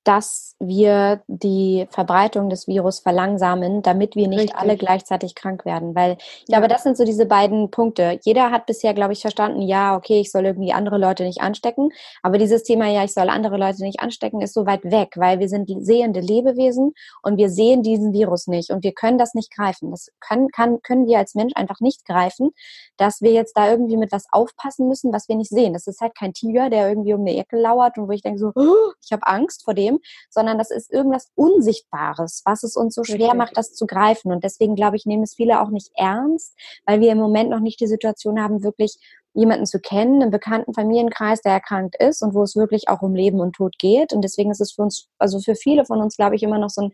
[0.04, 4.58] dass wir die Verbreitung des Virus verlangsamen, damit wir nicht Richtig.
[4.58, 5.96] alle gleichzeitig krank werden.
[5.96, 6.58] Weil ich ja.
[6.58, 8.20] glaube, das sind so diese beiden Punkte.
[8.24, 11.90] Jeder hat bisher, glaube ich, verstanden, ja, okay, ich soll irgendwie andere Leute nicht anstecken.
[12.22, 15.40] Aber dieses Thema, ja, ich soll andere Leute nicht anstecken, ist so weit weg, weil
[15.40, 19.56] wir sind sehende Lebewesen und wir sehen diesen Virus nicht und wir können das nicht
[19.56, 19.92] greifen.
[19.92, 22.52] Das können, kann, können wir als Mensch einfach nicht greifen,
[22.98, 25.74] dass wir jetzt da irgendwie mit was aufpassen müssen, was wir nicht sehen.
[25.74, 28.40] Das ist halt kein Tiger, der irgendwie um eine Ecke lauert und wo ich denke
[28.40, 32.76] so, oh, ich habe Angst vor dem Problem, sondern das ist irgendwas Unsichtbares, was es
[32.76, 33.38] uns so schwer Richtig.
[33.38, 34.32] macht, das zu greifen.
[34.32, 37.60] Und deswegen glaube ich, nehmen es viele auch nicht ernst, weil wir im Moment noch
[37.60, 38.98] nicht die Situation haben, wirklich
[39.34, 43.16] jemanden zu kennen, einen bekannten Familienkreis, der erkrankt ist und wo es wirklich auch um
[43.16, 44.14] Leben und Tod geht.
[44.14, 46.70] Und deswegen ist es für uns, also für viele von uns, glaube ich, immer noch
[46.70, 46.92] so ein,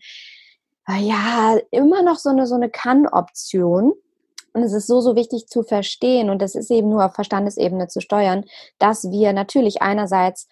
[1.02, 3.94] ja, immer noch so eine, so eine Kann-Option.
[4.54, 7.88] Und es ist so, so wichtig zu verstehen, und das ist eben nur auf Verstandesebene
[7.88, 8.46] zu steuern,
[8.80, 10.48] dass wir natürlich einerseits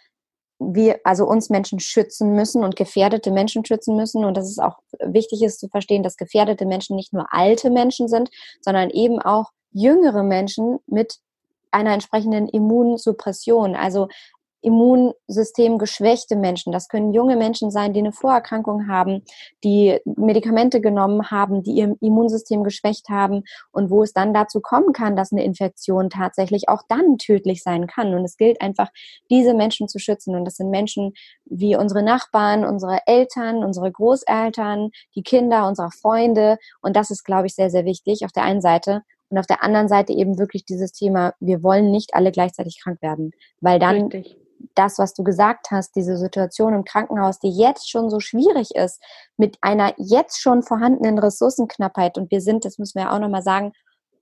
[0.59, 4.25] wir also uns Menschen schützen müssen und gefährdete Menschen schützen müssen.
[4.25, 8.07] Und dass es auch wichtig ist zu verstehen, dass gefährdete Menschen nicht nur alte Menschen
[8.07, 8.29] sind,
[8.61, 11.19] sondern eben auch jüngere Menschen mit
[11.71, 14.07] einer entsprechenden Immunsuppression, also
[14.67, 16.73] Immunsystem geschwächte Menschen.
[16.73, 19.23] Das können junge Menschen sein, die eine Vorerkrankung haben,
[19.63, 24.91] die Medikamente genommen haben, die ihr Immunsystem geschwächt haben und wo es dann dazu kommen
[24.91, 28.13] kann, dass eine Infektion tatsächlich auch dann tödlich sein kann.
[28.13, 28.89] Und es gilt einfach,
[29.29, 30.35] diese Menschen zu schützen.
[30.35, 31.13] Und das sind Menschen
[31.45, 36.57] wie unsere Nachbarn, unsere Eltern, unsere Großeltern, die Kinder unserer Freunde.
[36.81, 39.03] Und das ist, glaube ich, sehr, sehr wichtig auf der einen Seite.
[39.29, 43.01] Und auf der anderen Seite eben wirklich dieses Thema, wir wollen nicht alle gleichzeitig krank
[43.01, 47.89] werden, weil dann Richtig das, was du gesagt hast, diese Situation im Krankenhaus, die jetzt
[47.89, 49.01] schon so schwierig ist,
[49.37, 52.17] mit einer jetzt schon vorhandenen Ressourcenknappheit.
[52.17, 53.73] Und wir sind, das müssen wir auch nochmal sagen,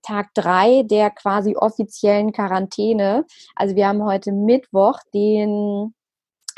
[0.02, 3.24] Tag drei der quasi offiziellen Quarantäne.
[3.56, 5.94] Also wir haben heute Mittwoch, den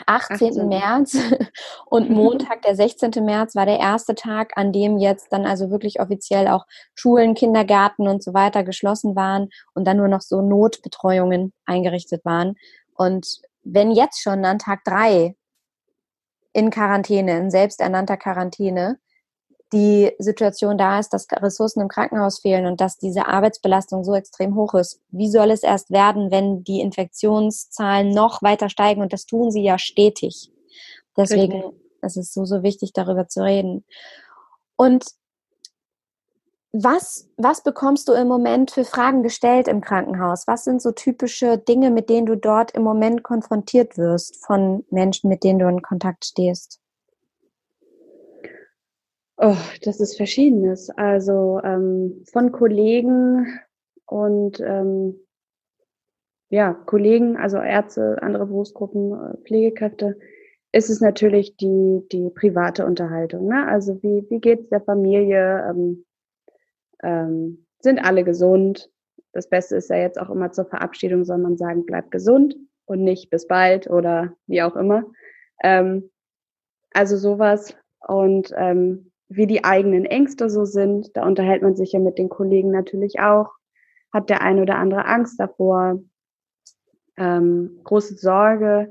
[0.06, 0.48] 18.
[0.48, 0.68] 18.
[0.68, 1.16] März
[1.86, 3.10] und Montag, der 16.
[3.24, 8.06] März, war der erste Tag, an dem jetzt dann also wirklich offiziell auch Schulen, Kindergärten
[8.06, 12.54] und so weiter geschlossen waren und dann nur noch so Notbetreuungen eingerichtet waren.
[12.94, 13.40] Und
[13.72, 15.36] wenn jetzt schon an Tag drei
[16.52, 18.98] in Quarantäne, in selbsternannter Quarantäne,
[19.72, 24.54] die Situation da ist, dass Ressourcen im Krankenhaus fehlen und dass diese Arbeitsbelastung so extrem
[24.54, 25.00] hoch ist.
[25.10, 29.02] Wie soll es erst werden, wenn die Infektionszahlen noch weiter steigen?
[29.02, 30.50] Und das tun sie ja stetig.
[31.18, 31.80] Deswegen Richtig.
[32.00, 33.84] ist es so, so wichtig, darüber zu reden.
[34.76, 35.04] Und
[36.72, 40.46] was, was bekommst du im Moment für Fragen gestellt im Krankenhaus?
[40.46, 45.28] Was sind so typische Dinge, mit denen du dort im Moment konfrontiert wirst von Menschen,
[45.28, 46.80] mit denen du in Kontakt stehst?
[49.38, 50.90] Oh, das ist verschiedenes.
[50.90, 53.60] Also ähm, von Kollegen
[54.06, 55.18] und ähm,
[56.50, 60.18] ja, Kollegen, also Ärzte, andere Berufsgruppen, äh, Pflegekräfte,
[60.72, 63.46] ist es natürlich die, die private Unterhaltung.
[63.48, 63.66] Ne?
[63.66, 65.66] Also wie, wie geht's der Familie?
[65.70, 66.04] Ähm,
[67.02, 68.90] ähm, sind alle gesund.
[69.32, 72.56] Das Beste ist ja jetzt auch immer zur Verabschiedung, soll man sagen, bleib gesund
[72.86, 75.04] und nicht bis bald oder wie auch immer.
[75.62, 76.10] Ähm,
[76.92, 82.00] also sowas und ähm, wie die eigenen Ängste so sind, da unterhält man sich ja
[82.00, 83.50] mit den Kollegen natürlich auch.
[84.12, 86.02] Hat der ein oder andere Angst davor,
[87.18, 88.90] ähm, große Sorge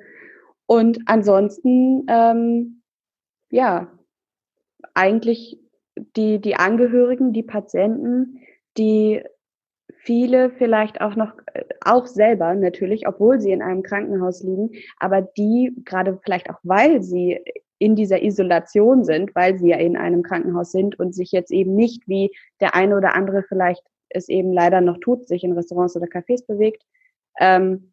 [0.67, 2.83] und ansonsten ähm,
[3.49, 3.91] ja
[4.93, 5.59] eigentlich
[6.15, 8.39] die, die Angehörigen, die Patienten,
[8.77, 9.23] die
[9.97, 15.21] viele vielleicht auch noch, äh, auch selber natürlich, obwohl sie in einem Krankenhaus liegen, aber
[15.21, 17.39] die gerade vielleicht auch, weil sie
[17.79, 21.75] in dieser Isolation sind, weil sie ja in einem Krankenhaus sind und sich jetzt eben
[21.75, 25.95] nicht wie der eine oder andere vielleicht es eben leider noch tut, sich in Restaurants
[25.95, 26.83] oder Cafés bewegt,
[27.39, 27.91] ähm,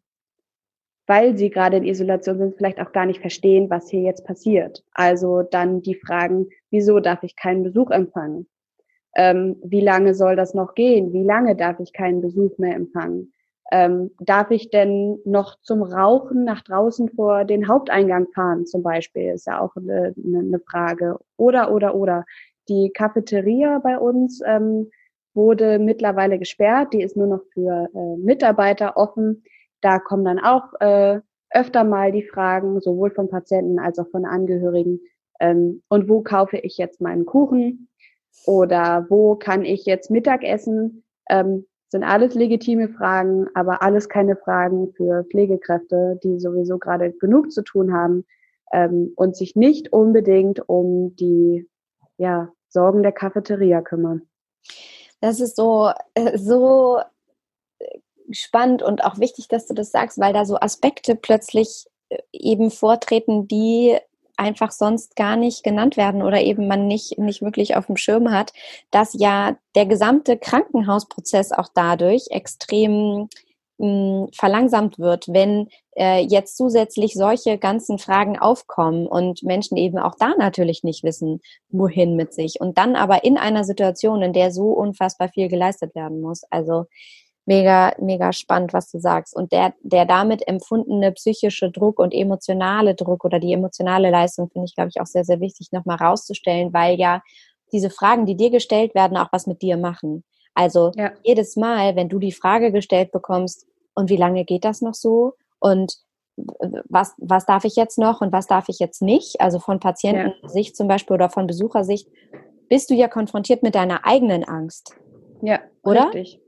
[1.07, 4.83] weil sie gerade in Isolation sind, vielleicht auch gar nicht verstehen, was hier jetzt passiert.
[4.93, 8.47] Also dann die Fragen, wieso darf ich keinen Besuch empfangen?
[9.15, 11.13] Ähm, wie lange soll das noch gehen?
[11.13, 13.31] Wie lange darf ich keinen Besuch mehr empfangen?
[13.71, 19.33] Ähm, darf ich denn noch zum Rauchen nach draußen vor den Haupteingang fahren zum Beispiel?
[19.33, 21.17] Ist ja auch eine, eine Frage.
[21.37, 22.25] Oder, oder, oder.
[22.67, 24.91] Die Cafeteria bei uns ähm,
[25.33, 26.93] wurde mittlerweile gesperrt.
[26.93, 29.43] Die ist nur noch für äh, Mitarbeiter offen.
[29.85, 31.19] Da kommen dann auch äh,
[31.51, 34.99] öfter mal die Fragen, sowohl von Patienten als auch von Angehörigen.
[35.39, 37.87] Ähm, und wo kaufe ich jetzt meinen Kuchen?
[38.47, 41.03] Oder wo kann ich jetzt Mittag essen?
[41.29, 47.51] Ähm, sind alles legitime Fragen, aber alles keine Fragen für Pflegekräfte, die sowieso gerade genug
[47.51, 48.25] zu tun haben
[48.73, 51.69] ähm, und sich nicht unbedingt um die
[52.17, 54.23] ja, Sorgen der Cafeteria kümmern.
[55.21, 57.01] Das ist so, äh, so
[58.31, 62.71] spannend und auch wichtig, dass du das sagst, weil da so Aspekte plötzlich äh, eben
[62.71, 63.97] vortreten, die
[64.37, 68.31] einfach sonst gar nicht genannt werden oder eben man nicht, nicht wirklich auf dem Schirm
[68.31, 68.51] hat,
[68.91, 73.29] dass ja der gesamte Krankenhausprozess auch dadurch extrem
[73.77, 79.97] mh, hm, verlangsamt wird, wenn äh, jetzt zusätzlich solche ganzen Fragen aufkommen und Menschen eben
[79.97, 82.59] auch da natürlich nicht wissen, wohin mit sich.
[82.59, 86.43] Und dann aber in einer Situation, in der so unfassbar viel geleistet werden muss.
[86.49, 86.85] Also
[87.45, 89.35] mega, mega spannend, was du sagst.
[89.35, 94.65] Und der, der damit empfundene psychische Druck und emotionale Druck oder die emotionale Leistung finde
[94.65, 97.21] ich, glaube ich, auch sehr, sehr wichtig, nochmal rauszustellen, weil ja
[97.71, 100.23] diese Fragen, die dir gestellt werden, auch was mit dir machen.
[100.53, 101.11] Also ja.
[101.23, 105.33] jedes Mal, wenn du die Frage gestellt bekommst, und wie lange geht das noch so?
[105.59, 105.95] Und
[106.89, 109.39] was, was darf ich jetzt noch und was darf ich jetzt nicht?
[109.39, 110.75] Also von Patientensicht ja.
[110.75, 112.09] zum Beispiel oder von Besuchersicht,
[112.67, 114.95] bist du ja konfrontiert mit deiner eigenen Angst.
[115.41, 116.07] Ja, oder?
[116.13, 116.41] Richtig.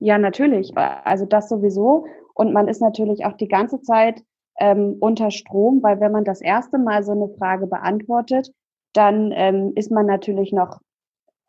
[0.00, 0.76] Ja, natürlich.
[0.76, 2.06] Also das sowieso.
[2.34, 4.22] Und man ist natürlich auch die ganze Zeit
[4.58, 8.50] ähm, unter Strom, weil wenn man das erste Mal so eine Frage beantwortet,
[8.92, 10.80] dann ähm, ist man natürlich noch,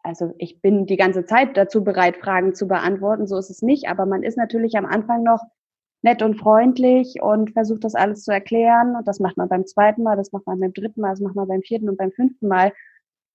[0.04, 3.88] also ich bin die ganze Zeit dazu bereit, Fragen zu beantworten, so ist es nicht,
[3.88, 5.42] aber man ist natürlich am Anfang noch
[6.02, 8.96] nett und freundlich und versucht das alles zu erklären.
[8.96, 11.36] Und das macht man beim zweiten Mal, das macht man beim dritten Mal, das macht
[11.36, 12.74] man beim vierten und beim fünften Mal.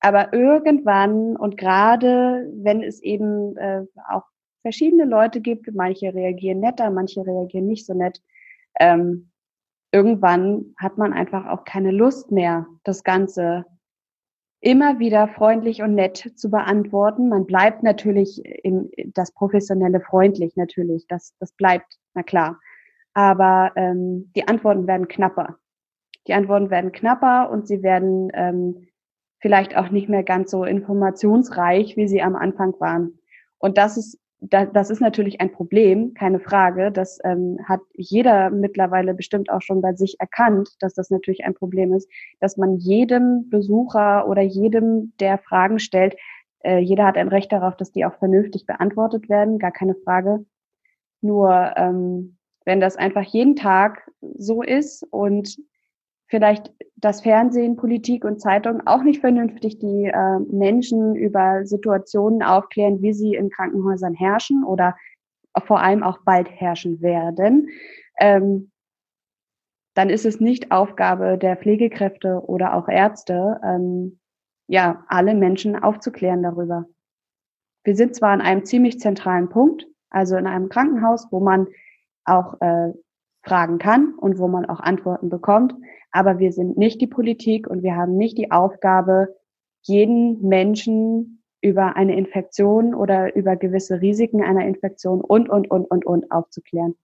[0.00, 4.24] Aber irgendwann und gerade wenn es eben äh, auch
[4.64, 5.72] verschiedene Leute gibt.
[5.74, 8.22] Manche reagieren netter, manche reagieren nicht so nett.
[8.80, 9.30] Ähm,
[9.92, 13.66] irgendwann hat man einfach auch keine Lust mehr, das Ganze
[14.60, 17.28] immer wieder freundlich und nett zu beantworten.
[17.28, 22.58] Man bleibt natürlich in das professionelle freundlich natürlich, das, das bleibt, na klar.
[23.12, 25.58] Aber ähm, die Antworten werden knapper.
[26.26, 28.88] Die Antworten werden knapper und sie werden ähm,
[29.40, 33.18] vielleicht auch nicht mehr ganz so informationsreich, wie sie am Anfang waren.
[33.58, 34.18] Und das ist
[34.50, 36.92] da, das ist natürlich ein Problem, keine Frage.
[36.92, 41.54] Das ähm, hat jeder mittlerweile bestimmt auch schon bei sich erkannt, dass das natürlich ein
[41.54, 42.08] Problem ist,
[42.40, 46.16] dass man jedem Besucher oder jedem, der Fragen stellt,
[46.60, 50.44] äh, jeder hat ein Recht darauf, dass die auch vernünftig beantwortet werden, gar keine Frage.
[51.20, 55.56] Nur ähm, wenn das einfach jeden Tag so ist und
[56.34, 63.02] vielleicht das Fernsehen, Politik und Zeitung auch nicht vernünftig die äh, Menschen über Situationen aufklären,
[63.02, 64.96] wie sie in Krankenhäusern herrschen oder
[65.64, 67.68] vor allem auch bald herrschen werden,
[68.18, 68.72] ähm,
[69.94, 74.18] dann ist es nicht Aufgabe der Pflegekräfte oder auch Ärzte, ähm,
[74.66, 76.86] ja, alle Menschen aufzuklären darüber.
[77.84, 81.68] Wir sind zwar an einem ziemlich zentralen Punkt, also in einem Krankenhaus, wo man
[82.24, 82.92] auch äh,
[83.44, 85.74] fragen kann und wo man auch Antworten bekommt.
[86.10, 89.34] Aber wir sind nicht die Politik und wir haben nicht die Aufgabe,
[89.82, 96.04] jeden Menschen über eine Infektion oder über gewisse Risiken einer Infektion und, und, und, und,
[96.04, 96.94] und aufzuklären.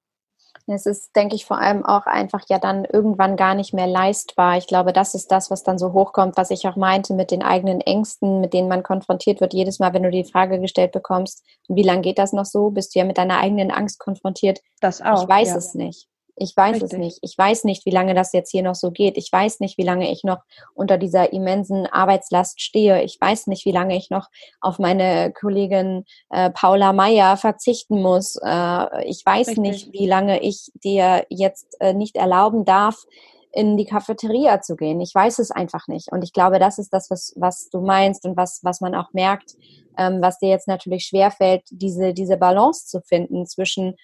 [0.67, 4.57] Es ist, denke ich, vor allem auch einfach ja dann irgendwann gar nicht mehr leistbar.
[4.59, 7.43] Ich glaube, das ist das, was dann so hochkommt, was ich auch meinte mit den
[7.43, 9.55] eigenen Ängsten, mit denen man konfrontiert wird.
[9.55, 12.95] Jedes Mal, wenn du die Frage gestellt bekommst, wie lange geht das noch so, bist
[12.95, 14.61] du ja mit deiner eigenen Angst konfrontiert.
[14.81, 15.23] Das auch.
[15.23, 15.57] Ich weiß ja.
[15.57, 16.10] es nicht.
[16.43, 16.93] Ich weiß Richtig.
[16.93, 17.19] es nicht.
[17.21, 19.19] Ich weiß nicht, wie lange das jetzt hier noch so geht.
[19.19, 20.39] Ich weiß nicht, wie lange ich noch
[20.73, 23.03] unter dieser immensen Arbeitslast stehe.
[23.03, 24.29] Ich weiß nicht, wie lange ich noch
[24.63, 28.37] auf meine Kollegin äh, Paula Meyer verzichten muss.
[28.43, 29.59] Äh, ich weiß Richtig.
[29.59, 33.05] nicht, wie lange ich dir jetzt äh, nicht erlauben darf,
[33.53, 34.99] in die Cafeteria zu gehen.
[35.03, 36.11] Ich weiß es einfach nicht.
[36.11, 39.13] Und ich glaube, das ist das, was, was du meinst und was, was man auch
[39.13, 39.57] merkt,
[39.99, 43.97] ähm, was dir jetzt natürlich schwerfällt, diese, diese Balance zu finden zwischen,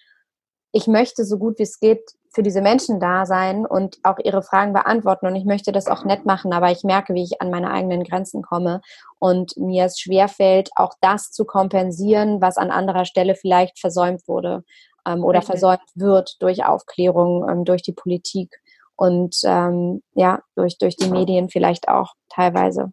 [0.77, 2.03] ich möchte so gut wie es geht
[2.35, 6.05] für diese Menschen da sein und auch ihre Fragen beantworten und ich möchte das auch
[6.05, 8.83] nett machen, aber ich merke, wie ich an meine eigenen Grenzen komme
[9.19, 14.65] und mir es schwerfällt, auch das zu kompensieren, was an anderer Stelle vielleicht versäumt wurde
[15.07, 15.47] ähm, oder okay.
[15.47, 18.61] versäumt wird durch Aufklärung, ähm, durch die Politik
[18.97, 22.93] und ähm, ja, durch, durch die Medien vielleicht auch teilweise.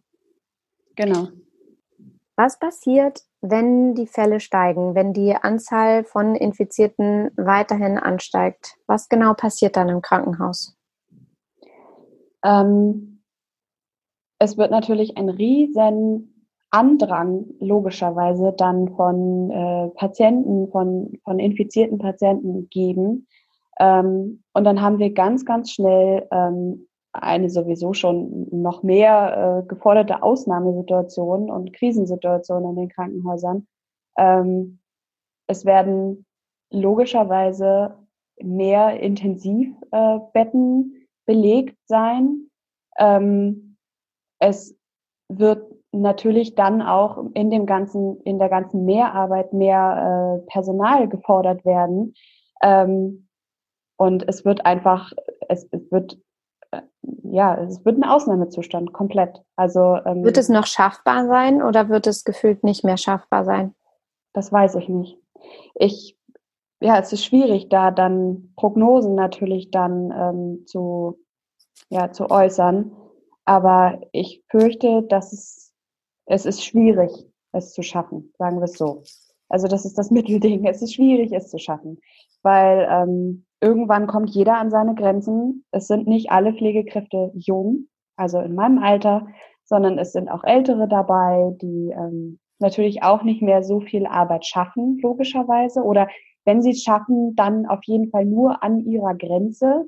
[0.96, 1.28] Genau.
[2.34, 3.20] Was passiert,
[3.50, 8.76] wenn die Fälle steigen, wenn die Anzahl von Infizierten weiterhin ansteigt?
[8.86, 10.76] Was genau passiert dann im Krankenhaus?
[12.42, 13.22] Ähm,
[14.38, 22.68] es wird natürlich ein riesen Andrang logischerweise dann von äh, Patienten, von, von infizierten Patienten
[22.70, 23.26] geben.
[23.78, 29.68] Ähm, und dann haben wir ganz, ganz schnell ähm, eine sowieso schon noch mehr äh,
[29.68, 33.66] geforderte Ausnahmesituation und Krisensituation in den Krankenhäusern.
[34.18, 34.80] Ähm,
[35.46, 36.26] es werden
[36.70, 37.96] logischerweise
[38.42, 42.50] mehr Intensivbetten äh, belegt sein.
[42.98, 43.76] Ähm,
[44.40, 44.76] es
[45.28, 51.64] wird natürlich dann auch in dem ganzen, in der ganzen Mehrarbeit mehr äh, Personal gefordert
[51.64, 52.14] werden.
[52.62, 53.28] Ähm,
[53.96, 55.12] und es wird einfach,
[55.48, 56.18] es, es wird
[57.22, 59.42] ja, es wird ein Ausnahmezustand komplett.
[59.56, 63.74] Also ähm, wird es noch schaffbar sein oder wird es gefühlt nicht mehr schaffbar sein?
[64.32, 65.18] Das weiß ich nicht.
[65.74, 66.16] Ich
[66.80, 71.18] ja, es ist schwierig, da dann Prognosen natürlich dann ähm, zu
[71.88, 72.92] ja zu äußern.
[73.44, 75.72] Aber ich fürchte, dass es
[76.26, 77.10] es ist schwierig,
[77.52, 79.02] es zu schaffen, sagen wir es so.
[79.48, 80.66] Also das ist das Mittelding.
[80.66, 82.00] Es ist schwierig, es zu schaffen,
[82.42, 85.64] weil ähm, irgendwann kommt jeder an seine Grenzen.
[85.70, 89.26] Es sind nicht alle Pflegekräfte jung, also in meinem Alter,
[89.64, 94.46] sondern es sind auch Ältere dabei, die ähm, natürlich auch nicht mehr so viel Arbeit
[94.46, 95.82] schaffen, logischerweise.
[95.82, 96.08] Oder
[96.44, 99.86] wenn sie es schaffen, dann auf jeden Fall nur an ihrer Grenze.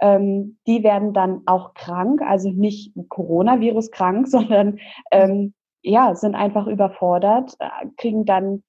[0.00, 4.78] Ähm, die werden dann auch krank, also nicht Coronavirus krank, sondern
[5.10, 8.62] ähm, ja, sind einfach überfordert, äh, kriegen dann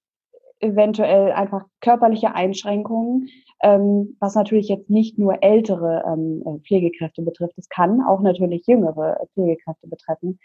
[0.60, 3.28] eventuell einfach körperliche Einschränkungen,
[3.62, 7.56] ähm, was natürlich jetzt nicht nur ältere ähm, äh, Pflegekräfte betrifft.
[7.58, 10.38] Es kann auch natürlich jüngere Pflegekräfte betreffen.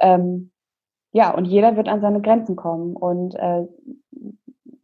[0.00, 0.50] Ähm,
[1.12, 2.94] ja, und jeder wird an seine Grenzen kommen.
[2.94, 3.64] Und äh,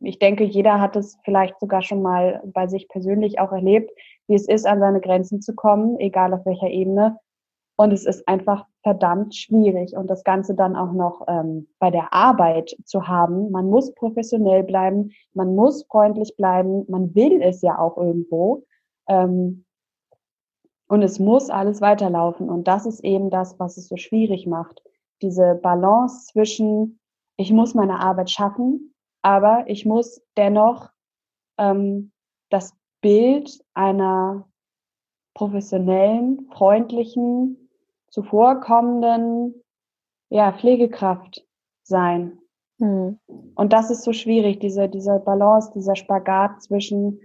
[0.00, 3.90] ich denke, jeder hat es vielleicht sogar schon mal bei sich persönlich auch erlebt,
[4.26, 7.18] wie es ist, an seine Grenzen zu kommen, egal auf welcher Ebene.
[7.76, 9.96] Und es ist einfach verdammt schwierig.
[9.96, 13.50] Und das Ganze dann auch noch ähm, bei der Arbeit zu haben.
[13.50, 18.64] Man muss professionell bleiben, man muss freundlich bleiben, man will es ja auch irgendwo.
[19.08, 19.64] Ähm,
[20.86, 22.50] und es muss alles weiterlaufen.
[22.50, 24.82] Und das ist eben das, was es so schwierig macht.
[25.22, 27.00] Diese Balance zwischen,
[27.38, 30.90] ich muss meine Arbeit schaffen, aber ich muss dennoch
[31.56, 32.12] ähm,
[32.50, 34.46] das Bild einer
[35.32, 37.63] professionellen, freundlichen,
[38.14, 39.60] zuvorkommenden
[40.28, 41.44] ja, Pflegekraft
[41.82, 42.38] sein.
[42.78, 43.18] Hm.
[43.56, 47.20] Und das ist so schwierig, diese, diese Balance, dieser Spagat zwischen,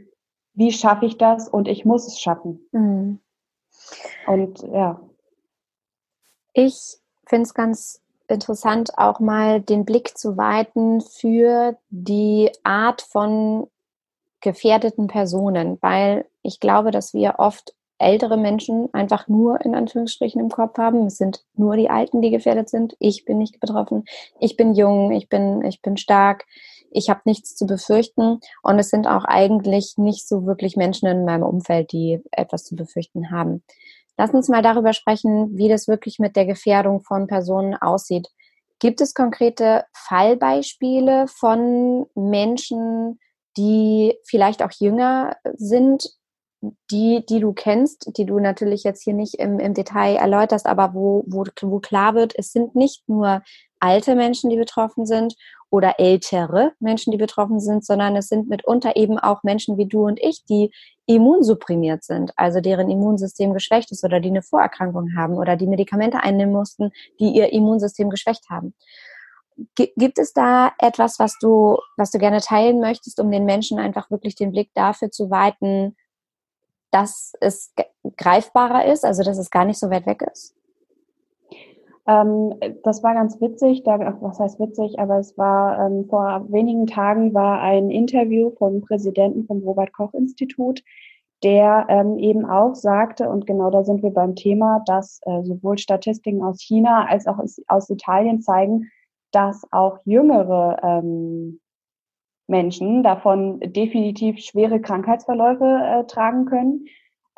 [0.54, 2.68] wie schaffe ich das und ich muss es schaffen.
[2.72, 3.20] Hm.
[4.26, 5.00] Und ja.
[6.54, 13.70] Ich finde es ganz interessant, auch mal den Blick zu weiten für die Art von
[14.42, 20.50] gefährdeten Personen, weil ich glaube, dass wir oft ältere Menschen einfach nur in Anführungsstrichen im
[20.50, 21.06] Kopf haben.
[21.06, 22.96] Es sind nur die Alten, die gefährdet sind.
[23.00, 24.06] Ich bin nicht betroffen.
[24.40, 25.12] Ich bin jung.
[25.12, 26.46] Ich bin, ich bin stark.
[26.92, 28.40] Ich habe nichts zu befürchten.
[28.64, 32.76] Und es sind auch eigentlich nicht so wirklich Menschen in meinem Umfeld, die etwas zu
[32.76, 33.64] befürchten haben.
[34.18, 38.28] Lass uns mal darüber sprechen, wie das wirklich mit der Gefährdung von Personen aussieht.
[38.80, 43.20] Gibt es konkrete Fallbeispiele von Menschen,
[43.58, 46.10] die vielleicht auch jünger sind
[46.92, 50.94] die, die du kennst, die du natürlich jetzt hier nicht im, im Detail erläuterst, aber
[50.94, 53.42] wo, wo, wo klar wird, es sind nicht nur
[53.80, 55.36] alte Menschen, die betroffen sind
[55.70, 60.06] oder ältere Menschen, die betroffen sind, sondern es sind mitunter eben auch Menschen wie du
[60.06, 60.72] und ich, die
[61.06, 66.22] immunsupprimiert sind, also deren Immunsystem geschwächt ist oder die eine Vorerkrankung haben oder die Medikamente
[66.22, 68.74] einnehmen mussten, die ihr Immunsystem geschwächt haben.
[69.76, 74.10] Gibt es da etwas, was du, was du gerne teilen möchtest, um den Menschen einfach
[74.10, 75.96] wirklich den Blick dafür zu weiten,
[76.92, 77.74] dass es
[78.18, 80.56] greifbarer ist, also dass es gar nicht so weit weg ist?
[82.08, 86.88] Ähm, das war ganz witzig, da, was heißt witzig, aber es war ähm, vor wenigen
[86.88, 90.82] Tagen war ein Interview vom Präsidenten vom Robert Koch Institut,
[91.44, 95.78] der ähm, eben auch sagte, und genau da sind wir beim Thema, dass äh, sowohl
[95.78, 97.38] Statistiken aus China als auch
[97.68, 98.90] aus Italien zeigen,
[99.32, 101.60] dass auch jüngere ähm,
[102.50, 106.86] Menschen davon definitiv schwere Krankheitsverläufe äh, tragen können.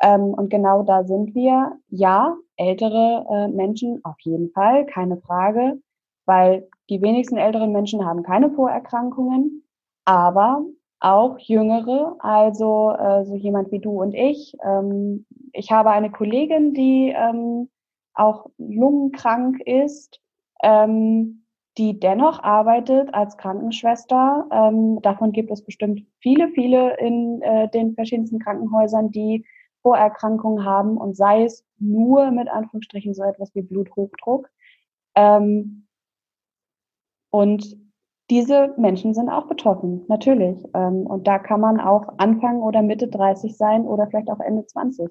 [0.02, 1.78] Ähm, und genau da sind wir.
[1.88, 5.80] Ja, ältere äh, Menschen auf jeden Fall, keine Frage,
[6.26, 9.64] weil die wenigsten älteren Menschen haben keine Vorerkrankungen,
[10.04, 10.64] aber
[11.00, 14.54] auch jüngere, also äh, so jemand wie du und ich.
[14.64, 17.68] Ähm, ich habe eine Kollegin, die ähm,
[18.14, 20.20] auch lungenkrank ist.
[20.62, 21.41] Ähm,
[21.78, 24.46] die dennoch arbeitet als Krankenschwester.
[24.50, 29.46] Ähm, davon gibt es bestimmt viele, viele in äh, den verschiedensten Krankenhäusern, die
[29.82, 34.48] Vorerkrankungen haben und sei es nur mit Anführungsstrichen so etwas wie Bluthochdruck.
[35.14, 35.86] Ähm,
[37.30, 37.76] und
[38.30, 40.62] diese Menschen sind auch betroffen, natürlich.
[40.74, 44.66] Ähm, und da kann man auch Anfang oder Mitte 30 sein oder vielleicht auch Ende
[44.66, 45.10] 20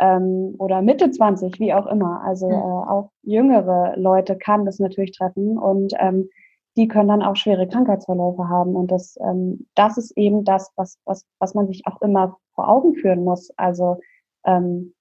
[0.00, 2.22] ähm, oder Mitte 20, wie auch immer.
[2.24, 6.28] Also äh, auch jüngere Leute kann das natürlich treffen und ähm,
[6.76, 8.76] die können dann auch schwere Krankheitsverläufe haben.
[8.76, 12.68] Und das, ähm, das ist eben das, was, was, was man sich auch immer vor
[12.68, 13.50] Augen führen muss.
[13.56, 13.98] Also
[14.44, 14.94] ähm,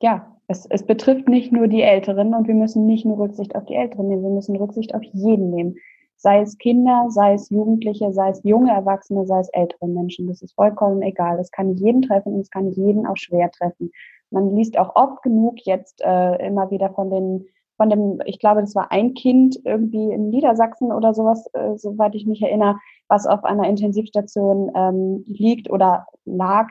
[0.00, 3.64] ja, es, es betrifft nicht nur die Älteren und wir müssen nicht nur Rücksicht auf
[3.64, 5.76] die Älteren nehmen, wir müssen Rücksicht auf jeden nehmen
[6.18, 10.26] sei es Kinder, sei es Jugendliche, sei es junge Erwachsene, sei es ältere Menschen.
[10.26, 11.38] Das ist vollkommen egal.
[11.38, 13.90] Es kann jeden treffen und es kann jeden auch schwer treffen.
[14.30, 17.46] Man liest auch oft genug jetzt äh, immer wieder von den
[17.78, 22.16] von dem, ich glaube, das war ein Kind irgendwie in Niedersachsen oder sowas, äh, soweit
[22.16, 26.68] ich mich erinnere, was auf einer Intensivstation ähm, liegt oder lag.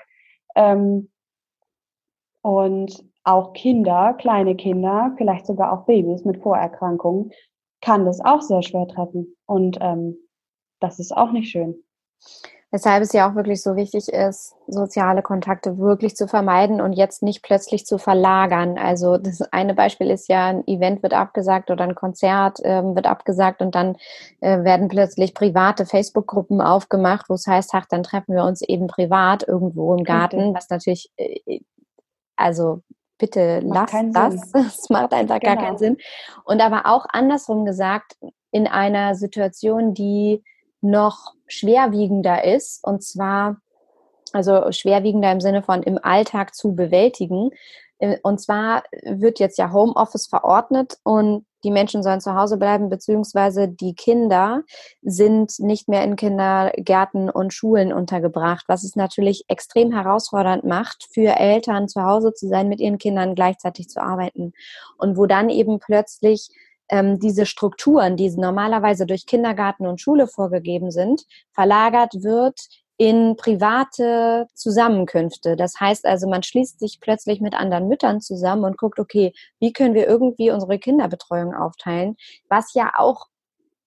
[0.55, 1.09] Ähm,
[2.41, 7.31] und auch Kinder, kleine Kinder, vielleicht sogar auch Babys mit Vorerkrankungen,
[7.87, 9.33] kann das auch sehr schwer treffen.
[9.45, 10.17] Und ähm,
[10.81, 11.75] das ist auch nicht schön.
[12.69, 17.23] Weshalb es ja auch wirklich so wichtig ist, soziale Kontakte wirklich zu vermeiden und jetzt
[17.23, 18.77] nicht plötzlich zu verlagern.
[18.77, 23.07] Also das eine Beispiel ist ja, ein Event wird abgesagt oder ein Konzert ähm, wird
[23.07, 23.95] abgesagt und dann
[24.41, 28.87] äh, werden plötzlich private Facebook-Gruppen aufgemacht, wo es heißt, ach, dann treffen wir uns eben
[28.87, 30.53] privat irgendwo im Garten, okay.
[30.53, 31.61] was natürlich, äh,
[32.35, 32.81] also
[33.17, 34.53] bitte macht lass das.
[34.53, 35.55] Es macht einfach genau.
[35.55, 35.95] gar keinen genau.
[35.95, 35.97] Sinn.
[36.43, 38.17] Und aber auch andersrum gesagt,
[38.51, 40.43] in einer Situation, die
[40.81, 43.57] noch schwerwiegender ist, und zwar,
[44.33, 47.49] also schwerwiegender im Sinne von im Alltag zu bewältigen.
[47.99, 52.89] Äh, und zwar wird jetzt ja Homeoffice verordnet und die Menschen sollen zu Hause bleiben,
[52.89, 54.63] beziehungsweise die Kinder
[55.01, 61.35] sind nicht mehr in Kindergärten und Schulen untergebracht, was es natürlich extrem herausfordernd macht, für
[61.37, 64.53] Eltern zu Hause zu sein, mit ihren Kindern gleichzeitig zu arbeiten.
[64.97, 66.49] Und wo dann eben plötzlich
[66.89, 74.47] ähm, diese Strukturen, die normalerweise durch Kindergarten und Schule vorgegeben sind, verlagert wird in private
[74.55, 75.55] Zusammenkünfte.
[75.55, 79.71] Das heißt also, man schließt sich plötzlich mit anderen Müttern zusammen und guckt, okay, wie
[79.71, 82.15] können wir irgendwie unsere Kinderbetreuung aufteilen,
[82.49, 83.27] was ja auch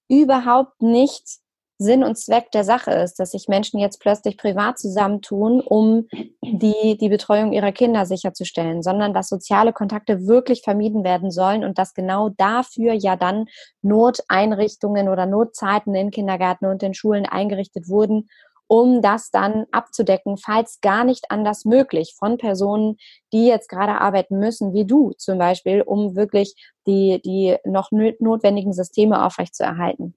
[0.09, 1.41] überhaupt nicht
[1.81, 6.07] Sinn und Zweck der Sache ist, dass sich Menschen jetzt plötzlich privat zusammentun, um
[6.43, 11.79] die, die Betreuung ihrer Kinder sicherzustellen, sondern dass soziale Kontakte wirklich vermieden werden sollen und
[11.79, 13.47] dass genau dafür ja dann
[13.81, 18.29] Noteinrichtungen oder Notzeiten in Kindergärten und in Schulen eingerichtet wurden,
[18.71, 22.99] um das dann abzudecken, falls gar nicht anders möglich von Personen,
[23.33, 26.55] die jetzt gerade arbeiten müssen, wie du zum Beispiel, um wirklich
[26.87, 30.15] die, die noch notwendigen Systeme aufrechtzuerhalten.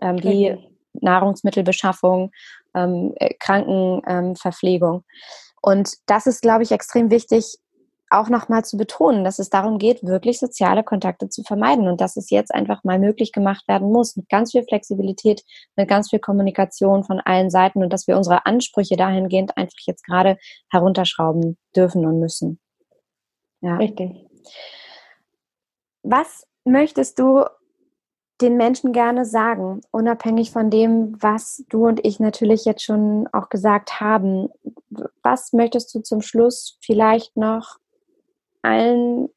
[0.00, 0.70] Ähm, wie okay.
[0.94, 2.30] Nahrungsmittelbeschaffung,
[2.74, 4.96] ähm, äh, Krankenverpflegung.
[4.96, 5.04] Ähm,
[5.60, 7.58] Und das ist, glaube ich, extrem wichtig,
[8.10, 12.16] auch nochmal zu betonen, dass es darum geht, wirklich soziale Kontakte zu vermeiden und dass
[12.16, 15.42] es jetzt einfach mal möglich gemacht werden muss, mit ganz viel Flexibilität,
[15.76, 20.04] mit ganz viel Kommunikation von allen Seiten und dass wir unsere Ansprüche dahingehend einfach jetzt
[20.04, 20.38] gerade
[20.70, 22.60] herunterschrauben dürfen und müssen.
[23.60, 23.76] Ja.
[23.76, 24.26] Richtig.
[26.02, 27.44] Was möchtest du
[28.40, 33.48] den Menschen gerne sagen, unabhängig von dem, was du und ich natürlich jetzt schon auch
[33.48, 34.50] gesagt haben.
[35.22, 37.78] Was möchtest du zum Schluss vielleicht noch
[38.66, 39.28] allen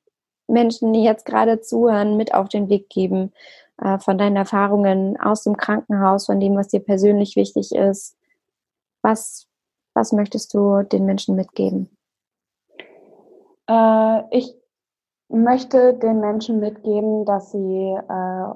[0.48, 3.32] Menschen, die jetzt gerade zuhören, mit auf den Weg geben
[3.82, 8.18] äh, von deinen Erfahrungen aus dem Krankenhaus, von dem, was dir persönlich wichtig ist?
[9.02, 9.48] Was,
[9.94, 11.90] was möchtest du den Menschen mitgeben?
[13.68, 14.56] Äh, ich
[15.30, 18.54] möchte den Menschen mitgeben, dass sie äh,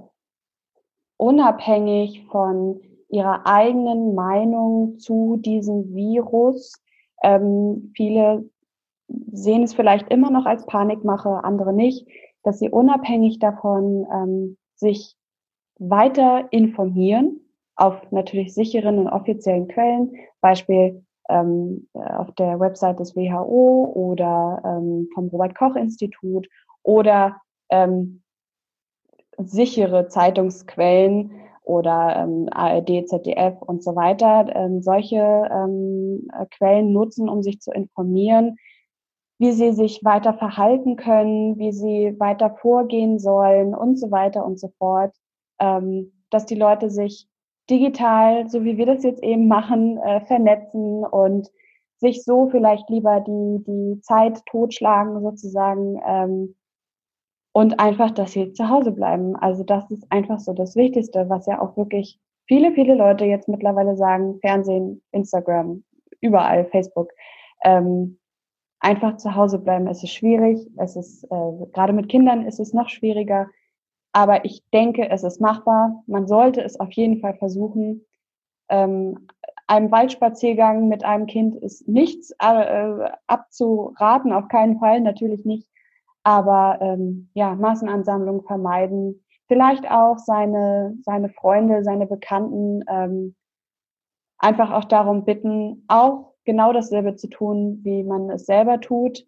[1.17, 6.81] unabhängig von ihrer eigenen Meinung zu diesem Virus,
[7.21, 8.49] ähm, viele
[9.31, 12.07] sehen es vielleicht immer noch als Panikmache, andere nicht,
[12.43, 15.15] dass sie unabhängig davon ähm, sich
[15.79, 17.39] weiter informieren
[17.75, 25.09] auf natürlich sicheren und offiziellen Quellen, Beispiel ähm, auf der Website des WHO oder ähm,
[25.13, 26.47] vom Robert Koch Institut
[26.83, 27.37] oder
[27.69, 28.21] ähm,
[29.37, 31.31] sichere Zeitungsquellen
[31.63, 37.71] oder ähm, ARD, ZDF und so weiter, ähm, solche ähm, Quellen nutzen, um sich zu
[37.71, 38.57] informieren,
[39.43, 44.57] wie sie sich weiter verhalten können, wie sie weiter vorgehen sollen und so weiter und
[44.57, 45.13] so fort,
[45.59, 47.27] ähm, dass die Leute sich
[47.69, 51.51] digital, so wie wir das jetzt eben machen, äh, vernetzen und
[51.97, 56.55] sich so vielleicht lieber die, die Zeit totschlagen sozusagen ähm,
[57.51, 59.35] und einfach, dass sie zu Hause bleiben.
[59.35, 62.17] Also das ist einfach so das Wichtigste, was ja auch wirklich
[62.47, 65.83] viele, viele Leute jetzt mittlerweile sagen, Fernsehen, Instagram,
[66.21, 67.11] überall, Facebook.
[67.65, 68.19] Ähm,
[68.83, 69.87] einfach zu Hause bleiben.
[69.87, 70.69] Es ist schwierig.
[70.77, 73.49] Es ist, äh, gerade mit Kindern ist es noch schwieriger.
[74.11, 76.03] Aber ich denke, es ist machbar.
[76.05, 78.05] Man sollte es auf jeden Fall versuchen.
[78.69, 79.27] Ähm,
[79.67, 85.67] einem Waldspaziergang mit einem Kind ist nichts äh, abzuraten, auf keinen Fall, natürlich nicht.
[86.23, 89.23] Aber ähm, ja, Massenansammlung vermeiden.
[89.47, 93.35] Vielleicht auch seine, seine Freunde, seine Bekannten ähm,
[94.37, 99.25] einfach auch darum bitten, auch genau dasselbe zu tun, wie man es selber tut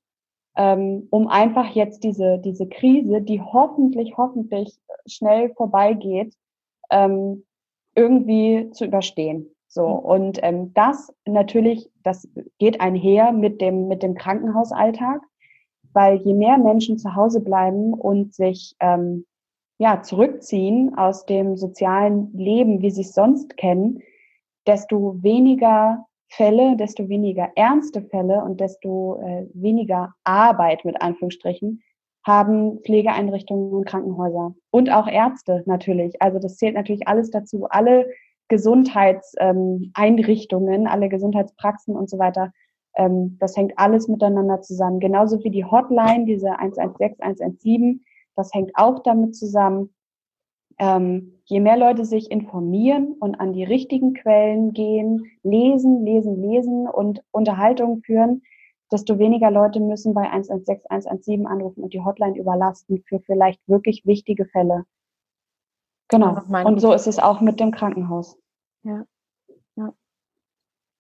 [0.56, 6.34] ähm, um einfach jetzt diese, diese Krise, die hoffentlich, hoffentlich schnell vorbeigeht,
[6.90, 7.46] ähm,
[7.94, 9.50] irgendwie zu überstehen.
[9.68, 9.94] So, mhm.
[9.94, 15.22] und ähm, das natürlich, das geht einher mit dem, mit dem Krankenhausalltag,
[15.94, 19.26] weil je mehr Menschen zu Hause bleiben und sich ähm,
[19.78, 24.02] ja, zurückziehen aus dem sozialen Leben, wie sie es sonst kennen,
[24.66, 26.06] desto weniger
[26.36, 31.82] Fälle, desto weniger ernste Fälle und desto äh, weniger Arbeit mit Anführungsstrichen
[32.26, 36.22] haben Pflegeeinrichtungen und Krankenhäuser und auch Ärzte natürlich.
[36.22, 37.68] Also das zählt natürlich alles dazu.
[37.70, 38.08] Alle
[38.48, 42.52] Gesundheitseinrichtungen, ähm, alle Gesundheitspraxen und so weiter.
[42.96, 45.00] Ähm, das hängt alles miteinander zusammen.
[45.00, 48.04] Genauso wie die Hotline, diese 116, 117,
[48.36, 49.95] das hängt auch damit zusammen
[50.78, 56.88] ähm, je mehr Leute sich informieren und an die richtigen Quellen gehen, lesen, lesen, lesen
[56.88, 58.42] und Unterhaltungen führen,
[58.92, 64.06] desto weniger Leute müssen bei 116, 117 anrufen und die Hotline überlasten für vielleicht wirklich
[64.06, 64.86] wichtige Fälle.
[66.08, 66.40] Genau.
[66.66, 68.38] Und so ist es auch mit dem Krankenhaus.
[68.84, 69.06] Ja.
[69.76, 69.94] ja.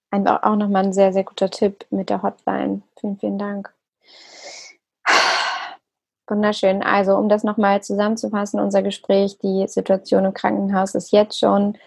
[0.09, 2.81] Ein, auch nochmal ein sehr, sehr guter Tipp mit der Hotline.
[2.99, 3.73] Vielen, vielen Dank.
[6.27, 6.81] Wunderschön.
[6.81, 11.77] Also, um das nochmal zusammenzufassen, unser Gespräch, die Situation im Krankenhaus ist jetzt schon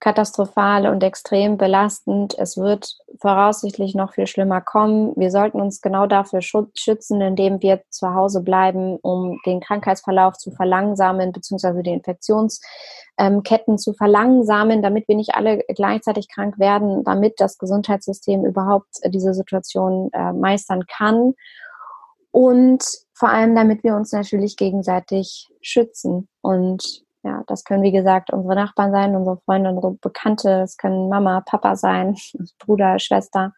[0.00, 2.38] katastrophal und extrem belastend.
[2.38, 5.12] Es wird voraussichtlich noch viel schlimmer kommen.
[5.16, 10.52] Wir sollten uns genau dafür schützen, indem wir zu Hause bleiben, um den Krankheitsverlauf zu
[10.52, 17.58] verlangsamen, beziehungsweise die Infektionsketten zu verlangsamen, damit wir nicht alle gleichzeitig krank werden, damit das
[17.58, 21.34] Gesundheitssystem überhaupt diese Situation äh, meistern kann.
[22.30, 22.84] Und
[23.18, 26.28] vor allem, damit wir uns natürlich gegenseitig schützen.
[26.40, 31.08] Und ja, das können, wie gesagt, unsere Nachbarn sein, unsere Freunde, unsere Bekannte, es können
[31.08, 32.16] Mama, Papa sein,
[32.58, 33.52] Bruder, Schwester.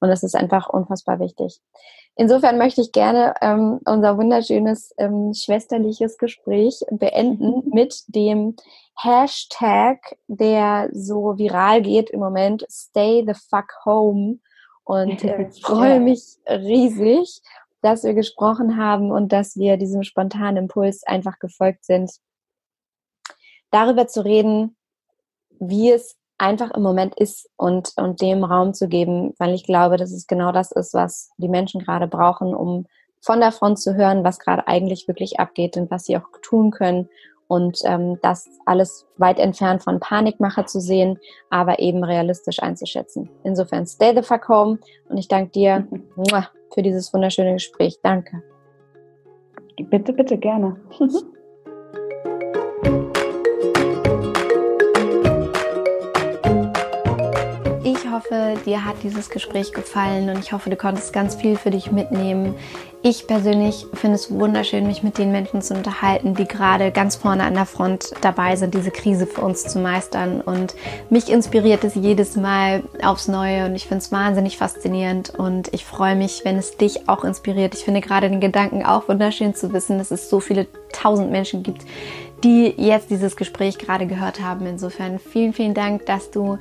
[0.00, 1.60] Und es ist einfach unfassbar wichtig.
[2.16, 8.56] Insofern möchte ich gerne ähm, unser wunderschönes ähm, schwesterliches Gespräch beenden mit dem
[8.96, 14.38] Hashtag, der so viral geht im Moment, Stay the fuck home.
[14.82, 17.40] Und äh, freue mich riesig
[17.84, 22.10] dass wir gesprochen haben und dass wir diesem spontanen Impuls einfach gefolgt sind,
[23.70, 24.76] darüber zu reden,
[25.60, 29.98] wie es einfach im Moment ist und, und dem Raum zu geben, weil ich glaube,
[29.98, 32.86] dass es genau das ist, was die Menschen gerade brauchen, um
[33.20, 36.70] von der Front zu hören, was gerade eigentlich wirklich abgeht und was sie auch tun
[36.70, 37.08] können,
[37.46, 41.18] und ähm, das alles weit entfernt von Panikmache zu sehen,
[41.50, 43.28] aber eben realistisch einzuschätzen.
[43.42, 44.78] Insofern stay the fuck home
[45.08, 45.86] und ich danke dir
[46.74, 47.98] für dieses wunderschöne Gespräch.
[48.02, 48.42] Danke.
[49.90, 50.76] Bitte, bitte, gerne.
[58.14, 61.90] hoffe, dir hat dieses Gespräch gefallen und ich hoffe, du konntest ganz viel für dich
[61.90, 62.54] mitnehmen.
[63.02, 67.42] Ich persönlich finde es wunderschön, mich mit den Menschen zu unterhalten, die gerade ganz vorne
[67.42, 70.40] an der Front dabei sind, diese Krise für uns zu meistern.
[70.40, 70.74] Und
[71.10, 75.84] mich inspiriert es jedes Mal aufs Neue und ich finde es wahnsinnig faszinierend und ich
[75.84, 77.74] freue mich, wenn es dich auch inspiriert.
[77.74, 81.62] Ich finde gerade den Gedanken auch wunderschön zu wissen, dass es so viele tausend Menschen
[81.64, 81.84] gibt,
[82.44, 84.66] die jetzt dieses Gespräch gerade gehört haben.
[84.66, 86.58] Insofern vielen, vielen Dank, dass du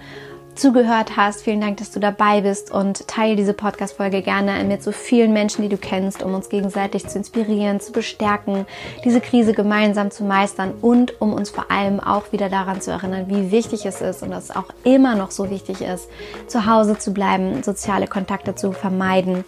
[0.56, 1.44] zugehört hast.
[1.44, 5.62] Vielen Dank, dass du dabei bist und teile diese Podcast-Folge gerne mit so vielen Menschen,
[5.62, 8.66] die du kennst, um uns gegenseitig zu inspirieren, zu bestärken,
[9.04, 13.26] diese Krise gemeinsam zu meistern und um uns vor allem auch wieder daran zu erinnern,
[13.28, 16.10] wie wichtig es ist und dass es auch immer noch so wichtig ist,
[16.48, 19.44] zu Hause zu bleiben, soziale Kontakte zu vermeiden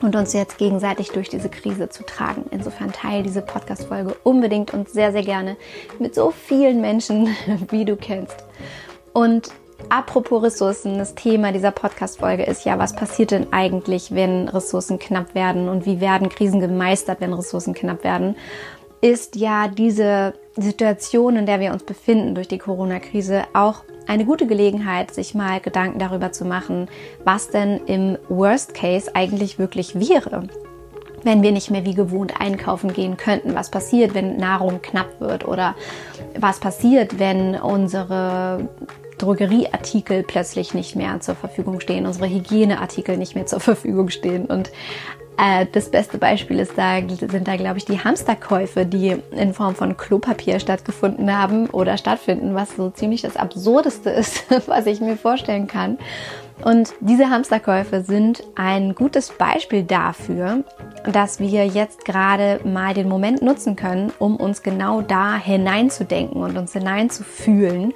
[0.00, 2.44] und uns jetzt gegenseitig durch diese Krise zu tragen.
[2.50, 5.56] Insofern teile diese Podcast-Folge unbedingt und sehr, sehr gerne
[5.98, 7.28] mit so vielen Menschen,
[7.70, 8.44] wie du kennst.
[9.12, 9.50] Und
[9.90, 15.34] apropos Ressourcen, das Thema dieser Podcast-Folge ist ja, was passiert denn eigentlich, wenn Ressourcen knapp
[15.34, 18.36] werden und wie werden Krisen gemeistert, wenn Ressourcen knapp werden?
[19.00, 24.46] Ist ja diese Situation, in der wir uns befinden durch die Corona-Krise auch eine gute
[24.46, 26.88] Gelegenheit, sich mal Gedanken darüber zu machen,
[27.24, 30.48] was denn im Worst Case eigentlich wirklich wäre
[31.24, 33.56] wenn wir nicht mehr wie gewohnt einkaufen gehen könnten.
[33.56, 35.46] Was passiert, wenn Nahrung knapp wird?
[35.46, 35.74] Oder
[36.38, 38.68] was passiert, wenn unsere
[39.18, 44.70] Drogerieartikel plötzlich nicht mehr zur Verfügung stehen, unsere Hygieneartikel nicht mehr zur Verfügung stehen und
[45.38, 49.76] äh, das beste Beispiel ist da, sind da, glaube ich, die Hamsterkäufe, die in Form
[49.76, 55.16] von Klopapier stattgefunden haben oder stattfinden, was so ziemlich das Absurdeste ist, was ich mir
[55.16, 55.98] vorstellen kann.
[56.64, 60.64] Und diese Hamsterkäufe sind ein gutes Beispiel dafür,
[61.04, 66.58] dass wir jetzt gerade mal den Moment nutzen können, um uns genau da hineinzudenken und
[66.58, 67.94] uns hineinzufühlen.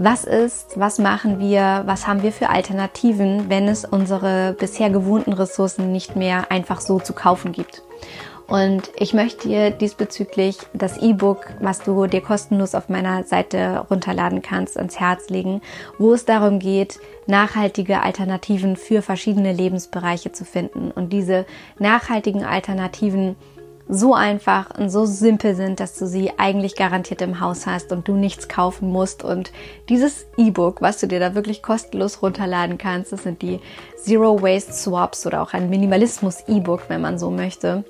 [0.00, 5.32] Was ist, was machen wir, was haben wir für Alternativen, wenn es unsere bisher gewohnten
[5.32, 7.82] Ressourcen nicht mehr einfach so zu kaufen gibt.
[8.46, 14.40] Und ich möchte dir diesbezüglich das E-Book, was du dir kostenlos auf meiner Seite runterladen
[14.40, 15.62] kannst, ans Herz legen,
[15.98, 20.92] wo es darum geht, nachhaltige Alternativen für verschiedene Lebensbereiche zu finden.
[20.92, 21.44] Und diese
[21.80, 23.34] nachhaltigen Alternativen
[23.88, 28.06] so einfach und so simpel sind, dass du sie eigentlich garantiert im Haus hast und
[28.06, 29.24] du nichts kaufen musst.
[29.24, 29.50] Und
[29.88, 33.60] dieses E-Book, was du dir da wirklich kostenlos runterladen kannst, das sind die
[33.96, 37.84] Zero Waste Swaps oder auch ein Minimalismus E-Book, wenn man so möchte.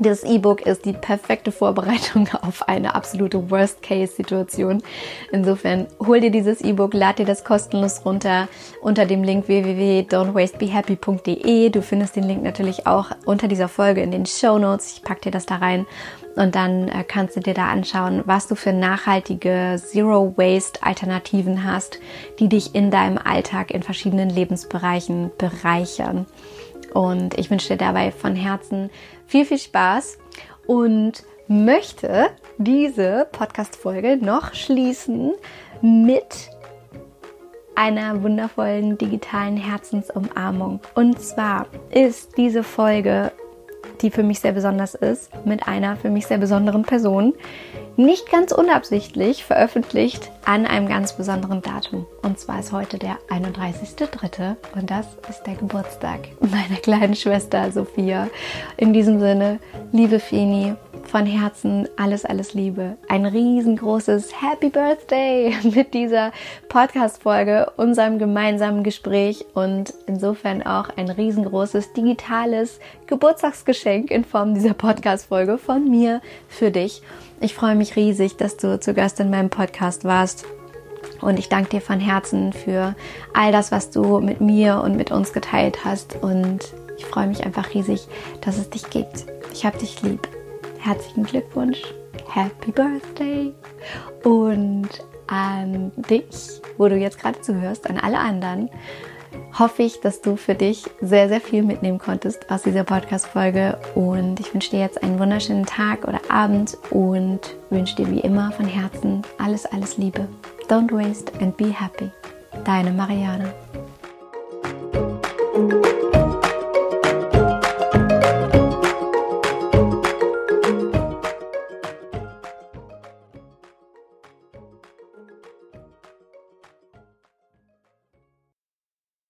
[0.00, 4.82] Das E-Book ist die perfekte Vorbereitung auf eine absolute Worst-Case-Situation.
[5.30, 8.48] Insofern hol dir dieses E-Book, lad dir das kostenlos runter
[8.82, 11.70] unter dem Link www.don'twastebehappy.de.
[11.70, 14.94] Du findest den Link natürlich auch unter dieser Folge in den Show Notes.
[14.96, 15.86] Ich pack dir das da rein
[16.34, 22.00] und dann äh, kannst du dir da anschauen, was du für nachhaltige Zero-Waste-Alternativen hast,
[22.40, 26.26] die dich in deinem Alltag in verschiedenen Lebensbereichen bereichern.
[26.92, 28.90] Und ich wünsche dir dabei von Herzen
[29.26, 30.18] viel, viel Spaß
[30.66, 32.26] und möchte
[32.58, 35.32] diese Podcast-Folge noch schließen
[35.82, 36.50] mit
[37.74, 40.80] einer wundervollen digitalen Herzensumarmung.
[40.94, 43.32] Und zwar ist diese Folge,
[44.00, 47.34] die für mich sehr besonders ist, mit einer für mich sehr besonderen Person,
[47.96, 52.06] nicht ganz unabsichtlich veröffentlicht an einem ganz besonderen Datum.
[52.22, 54.56] Und zwar ist heute der 31.3.
[54.74, 58.28] und das ist der Geburtstag meiner kleinen Schwester Sophia.
[58.76, 59.58] In diesem Sinne,
[59.92, 60.74] liebe Feni,
[61.06, 62.96] von Herzen alles, alles Liebe.
[63.08, 66.32] Ein riesengroßes Happy Birthday mit dieser
[66.68, 75.58] Podcast-Folge, unserem gemeinsamen Gespräch und insofern auch ein riesengroßes digitales Geburtstagsgeschenk in Form dieser Podcast-Folge
[75.58, 77.02] von mir für dich.
[77.40, 80.44] Ich freue mich riesig, dass du zu Gast in meinem Podcast warst.
[81.20, 82.94] Und ich danke dir von Herzen für
[83.32, 86.16] all das, was du mit mir und mit uns geteilt hast.
[86.22, 86.60] Und
[86.96, 88.06] ich freue mich einfach riesig,
[88.40, 89.26] dass es dich gibt.
[89.52, 90.28] Ich habe dich lieb.
[90.84, 91.80] Herzlichen Glückwunsch.
[92.28, 93.54] Happy Birthday.
[94.22, 94.90] Und
[95.28, 98.68] an dich, wo du jetzt gerade zuhörst, an alle anderen
[99.58, 103.78] hoffe ich, dass du für dich sehr, sehr viel mitnehmen konntest aus dieser Podcast-Folge.
[103.94, 108.52] Und ich wünsche dir jetzt einen wunderschönen Tag oder Abend und wünsche dir wie immer
[108.52, 110.28] von Herzen alles, alles Liebe.
[110.68, 112.10] Don't waste and be happy.
[112.64, 113.54] Deine Mariana.